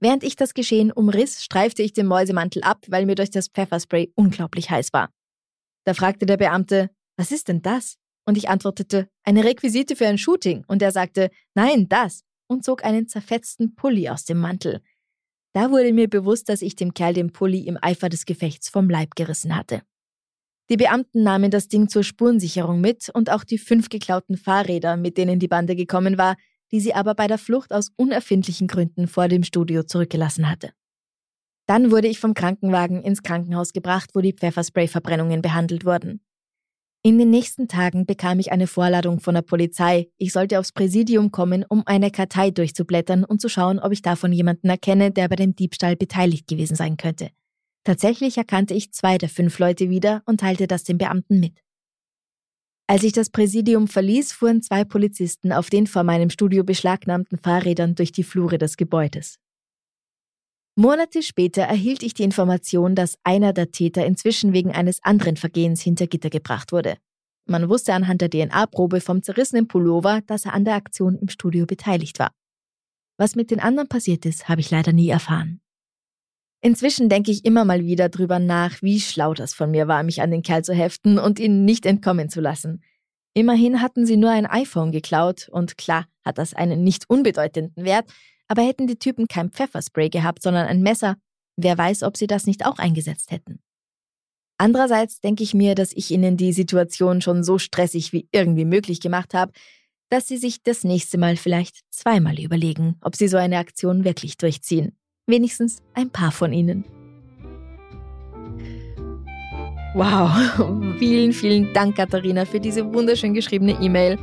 Während 0.00 0.24
ich 0.24 0.36
das 0.36 0.54
Geschehen 0.54 0.90
umriss, 0.90 1.44
streifte 1.44 1.82
ich 1.82 1.92
den 1.92 2.06
Mäusemantel 2.06 2.62
ab, 2.62 2.84
weil 2.88 3.04
mir 3.04 3.14
durch 3.14 3.30
das 3.30 3.48
Pfefferspray 3.48 4.10
unglaublich 4.14 4.70
heiß 4.70 4.92
war. 4.94 5.10
Da 5.84 5.92
fragte 5.92 6.24
der 6.24 6.38
Beamte, 6.38 6.90
was 7.16 7.30
ist 7.30 7.48
denn 7.48 7.60
das? 7.60 7.96
Und 8.26 8.36
ich 8.36 8.48
antwortete, 8.48 9.08
eine 9.22 9.44
Requisite 9.44 9.96
für 9.96 10.06
ein 10.06 10.18
Shooting. 10.18 10.64
Und 10.66 10.82
er 10.82 10.92
sagte, 10.92 11.30
nein, 11.54 11.88
das. 11.88 12.24
Und 12.46 12.64
zog 12.64 12.84
einen 12.84 13.08
zerfetzten 13.08 13.74
Pulli 13.74 14.08
aus 14.08 14.24
dem 14.24 14.38
Mantel. 14.38 14.80
Da 15.54 15.70
wurde 15.70 15.92
mir 15.92 16.08
bewusst, 16.08 16.48
dass 16.48 16.62
ich 16.62 16.74
dem 16.74 16.94
Kerl 16.94 17.14
den 17.14 17.32
Pulli 17.32 17.60
im 17.60 17.78
Eifer 17.80 18.08
des 18.08 18.26
Gefechts 18.26 18.68
vom 18.68 18.90
Leib 18.90 19.14
gerissen 19.14 19.54
hatte. 19.54 19.82
Die 20.70 20.76
Beamten 20.76 21.22
nahmen 21.22 21.50
das 21.50 21.68
Ding 21.68 21.88
zur 21.88 22.02
Spurensicherung 22.02 22.80
mit 22.80 23.10
und 23.10 23.30
auch 23.30 23.44
die 23.44 23.58
fünf 23.58 23.88
geklauten 23.90 24.36
Fahrräder, 24.36 24.96
mit 24.96 25.18
denen 25.18 25.38
die 25.38 25.48
Bande 25.48 25.76
gekommen 25.76 26.16
war, 26.16 26.36
die 26.72 26.80
sie 26.80 26.94
aber 26.94 27.14
bei 27.14 27.26
der 27.26 27.38
Flucht 27.38 27.72
aus 27.72 27.92
unerfindlichen 27.96 28.66
Gründen 28.66 29.06
vor 29.06 29.28
dem 29.28 29.44
Studio 29.44 29.82
zurückgelassen 29.82 30.50
hatte. 30.50 30.72
Dann 31.66 31.90
wurde 31.90 32.08
ich 32.08 32.18
vom 32.18 32.34
Krankenwagen 32.34 33.02
ins 33.02 33.22
Krankenhaus 33.22 33.72
gebracht, 33.72 34.10
wo 34.14 34.20
die 34.20 34.32
Pfefferspray-Verbrennungen 34.32 35.40
behandelt 35.40 35.84
wurden. 35.84 36.20
In 37.06 37.18
den 37.18 37.28
nächsten 37.28 37.68
Tagen 37.68 38.06
bekam 38.06 38.38
ich 38.38 38.50
eine 38.50 38.66
Vorladung 38.66 39.20
von 39.20 39.34
der 39.34 39.42
Polizei. 39.42 40.08
Ich 40.16 40.32
sollte 40.32 40.58
aufs 40.58 40.72
Präsidium 40.72 41.30
kommen, 41.30 41.62
um 41.68 41.82
eine 41.84 42.10
Kartei 42.10 42.50
durchzublättern 42.50 43.24
und 43.24 43.42
zu 43.42 43.50
schauen, 43.50 43.78
ob 43.78 43.92
ich 43.92 44.00
davon 44.00 44.32
jemanden 44.32 44.70
erkenne, 44.70 45.10
der 45.10 45.28
bei 45.28 45.36
dem 45.36 45.54
Diebstahl 45.54 45.96
beteiligt 45.96 46.48
gewesen 46.48 46.76
sein 46.76 46.96
könnte. 46.96 47.28
Tatsächlich 47.84 48.38
erkannte 48.38 48.72
ich 48.72 48.94
zwei 48.94 49.18
der 49.18 49.28
fünf 49.28 49.58
Leute 49.58 49.90
wieder 49.90 50.22
und 50.24 50.40
teilte 50.40 50.66
das 50.66 50.82
den 50.84 50.96
Beamten 50.96 51.40
mit. 51.40 51.60
Als 52.86 53.02
ich 53.02 53.12
das 53.12 53.28
Präsidium 53.28 53.86
verließ, 53.86 54.32
fuhren 54.32 54.62
zwei 54.62 54.84
Polizisten 54.84 55.52
auf 55.52 55.68
den 55.68 55.86
vor 55.86 56.04
meinem 56.04 56.30
Studio 56.30 56.64
beschlagnahmten 56.64 57.36
Fahrrädern 57.36 57.96
durch 57.96 58.12
die 58.12 58.24
Flure 58.24 58.56
des 58.56 58.78
Gebäudes. 58.78 59.38
Monate 60.76 61.22
später 61.22 61.62
erhielt 61.62 62.02
ich 62.02 62.14
die 62.14 62.24
Information, 62.24 62.96
dass 62.96 63.16
einer 63.22 63.52
der 63.52 63.70
Täter 63.70 64.04
inzwischen 64.04 64.52
wegen 64.52 64.72
eines 64.72 65.02
anderen 65.04 65.36
Vergehens 65.36 65.80
hinter 65.80 66.08
Gitter 66.08 66.30
gebracht 66.30 66.72
wurde. 66.72 66.96
Man 67.46 67.68
wusste 67.68 67.94
anhand 67.94 68.22
der 68.22 68.30
DNA-Probe 68.30 69.00
vom 69.00 69.22
zerrissenen 69.22 69.68
Pullover, 69.68 70.22
dass 70.26 70.46
er 70.46 70.54
an 70.54 70.64
der 70.64 70.74
Aktion 70.74 71.16
im 71.16 71.28
Studio 71.28 71.66
beteiligt 71.66 72.18
war. 72.18 72.32
Was 73.18 73.36
mit 73.36 73.52
den 73.52 73.60
anderen 73.60 73.88
passiert 73.88 74.26
ist, 74.26 74.48
habe 74.48 74.60
ich 74.60 74.70
leider 74.70 74.92
nie 74.92 75.08
erfahren. 75.08 75.60
Inzwischen 76.60 77.08
denke 77.08 77.30
ich 77.30 77.44
immer 77.44 77.64
mal 77.64 77.84
wieder 77.84 78.08
drüber 78.08 78.38
nach, 78.40 78.82
wie 78.82 78.98
schlau 78.98 79.34
das 79.34 79.54
von 79.54 79.70
mir 79.70 79.86
war, 79.86 80.02
mich 80.02 80.22
an 80.22 80.30
den 80.30 80.42
Kerl 80.42 80.64
zu 80.64 80.72
heften 80.72 81.18
und 81.18 81.38
ihn 81.38 81.64
nicht 81.64 81.86
entkommen 81.86 82.30
zu 82.30 82.40
lassen. 82.40 82.82
Immerhin 83.34 83.80
hatten 83.80 84.06
sie 84.06 84.16
nur 84.16 84.30
ein 84.30 84.46
iPhone 84.46 84.90
geklaut 84.90 85.48
und 85.50 85.76
klar 85.76 86.06
hat 86.24 86.38
das 86.38 86.54
einen 86.54 86.82
nicht 86.82 87.04
unbedeutenden 87.08 87.84
Wert, 87.84 88.10
aber 88.48 88.62
hätten 88.62 88.86
die 88.86 88.98
Typen 88.98 89.28
kein 89.28 89.50
Pfefferspray 89.50 90.08
gehabt, 90.10 90.42
sondern 90.42 90.66
ein 90.66 90.82
Messer, 90.82 91.16
wer 91.56 91.76
weiß, 91.78 92.02
ob 92.02 92.16
sie 92.16 92.26
das 92.26 92.46
nicht 92.46 92.66
auch 92.66 92.78
eingesetzt 92.78 93.30
hätten. 93.30 93.60
Andererseits 94.58 95.20
denke 95.20 95.42
ich 95.42 95.54
mir, 95.54 95.74
dass 95.74 95.92
ich 95.92 96.10
ihnen 96.10 96.36
die 96.36 96.52
Situation 96.52 97.20
schon 97.20 97.42
so 97.42 97.58
stressig 97.58 98.12
wie 98.12 98.28
irgendwie 98.30 98.64
möglich 98.64 99.00
gemacht 99.00 99.34
habe, 99.34 99.52
dass 100.10 100.28
sie 100.28 100.36
sich 100.36 100.62
das 100.62 100.84
nächste 100.84 101.18
Mal 101.18 101.36
vielleicht 101.36 101.80
zweimal 101.90 102.38
überlegen, 102.38 102.96
ob 103.00 103.16
sie 103.16 103.28
so 103.28 103.36
eine 103.36 103.58
Aktion 103.58 104.04
wirklich 104.04 104.36
durchziehen. 104.36 104.96
Wenigstens 105.26 105.82
ein 105.94 106.10
paar 106.10 106.30
von 106.30 106.52
ihnen. 106.52 106.84
Wow, 109.94 110.96
vielen, 110.98 111.32
vielen 111.32 111.72
Dank, 111.72 111.96
Katharina, 111.96 112.44
für 112.44 112.60
diese 112.60 112.92
wunderschön 112.92 113.34
geschriebene 113.34 113.72
E-Mail. 113.80 114.18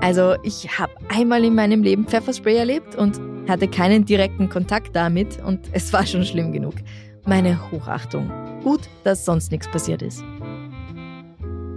Also, 0.00 0.34
ich 0.42 0.78
habe 0.78 0.92
einmal 1.08 1.44
in 1.44 1.54
meinem 1.54 1.82
Leben 1.82 2.06
Pfefferspray 2.06 2.56
erlebt 2.56 2.94
und 2.96 3.20
hatte 3.48 3.68
keinen 3.68 4.04
direkten 4.04 4.48
Kontakt 4.48 4.94
damit 4.94 5.42
und 5.44 5.60
es 5.72 5.92
war 5.92 6.06
schon 6.06 6.24
schlimm 6.24 6.52
genug. 6.52 6.74
Meine 7.24 7.70
Hochachtung. 7.72 8.30
Gut, 8.62 8.82
dass 9.04 9.24
sonst 9.24 9.50
nichts 9.50 9.68
passiert 9.70 10.02
ist. 10.02 10.22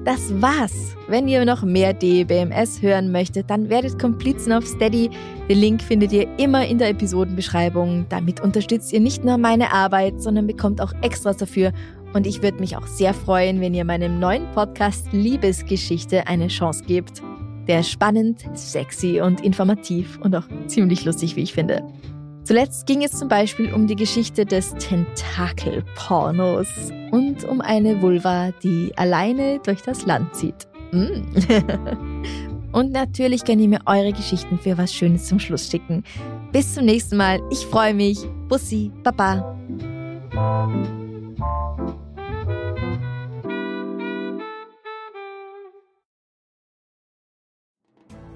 Das 0.05 0.41
war's. 0.41 0.95
Wenn 1.07 1.27
ihr 1.27 1.43
noch 1.43 1.61
mehr 1.61 1.93
DBMS 1.93 2.81
hören 2.81 3.11
möchtet, 3.11 3.49
dann 3.49 3.69
werdet 3.69 3.99
Komplizen 3.99 4.53
auf 4.53 4.65
Steady. 4.65 5.09
Den 5.49 5.57
Link 5.57 5.81
findet 5.81 6.11
ihr 6.13 6.27
immer 6.37 6.65
in 6.65 6.77
der 6.77 6.89
Episodenbeschreibung. 6.89 8.05
Damit 8.09 8.41
unterstützt 8.41 8.93
ihr 8.93 9.01
nicht 9.01 9.23
nur 9.25 9.37
meine 9.37 9.73
Arbeit, 9.73 10.21
sondern 10.21 10.47
bekommt 10.47 10.81
auch 10.81 10.93
Extras 11.01 11.37
dafür. 11.37 11.73
Und 12.13 12.25
ich 12.25 12.41
würde 12.41 12.59
mich 12.59 12.77
auch 12.77 12.87
sehr 12.87 13.13
freuen, 13.13 13.59
wenn 13.61 13.73
ihr 13.73 13.85
meinem 13.85 14.19
neuen 14.19 14.49
Podcast 14.51 15.11
Liebesgeschichte 15.11 16.25
eine 16.27 16.47
Chance 16.47 16.85
gebt. 16.85 17.21
Der 17.69 17.83
spannend, 17.83 18.43
sexy 18.55 19.21
und 19.21 19.41
informativ 19.41 20.19
und 20.21 20.35
auch 20.35 20.43
ziemlich 20.65 21.05
lustig, 21.05 21.37
wie 21.37 21.43
ich 21.43 21.53
finde. 21.53 21.87
Zuletzt 22.43 22.87
ging 22.87 23.03
es 23.03 23.11
zum 23.11 23.27
Beispiel 23.27 23.71
um 23.71 23.85
die 23.85 23.95
Geschichte 23.95 24.43
des 24.43 24.73
Tentakelpornos 24.79 26.67
und 27.11 27.43
um 27.43 27.61
eine 27.61 28.01
Vulva, 28.01 28.49
die 28.63 28.91
alleine 28.95 29.59
durch 29.59 29.83
das 29.83 30.07
Land 30.07 30.33
zieht. 30.33 30.67
Mm. 30.91 31.25
und 32.71 32.91
natürlich 32.91 33.45
könnt 33.45 33.61
ihr 33.61 33.67
mir 33.67 33.81
eure 33.85 34.13
Geschichten 34.13 34.57
für 34.57 34.75
was 34.79 34.91
Schönes 34.91 35.27
zum 35.27 35.37
Schluss 35.37 35.69
schicken. 35.69 36.03
Bis 36.51 36.73
zum 36.73 36.85
nächsten 36.85 37.17
Mal. 37.17 37.39
Ich 37.51 37.67
freue 37.67 37.93
mich. 37.93 38.17
Bussi, 38.47 38.91
Baba. 39.03 39.55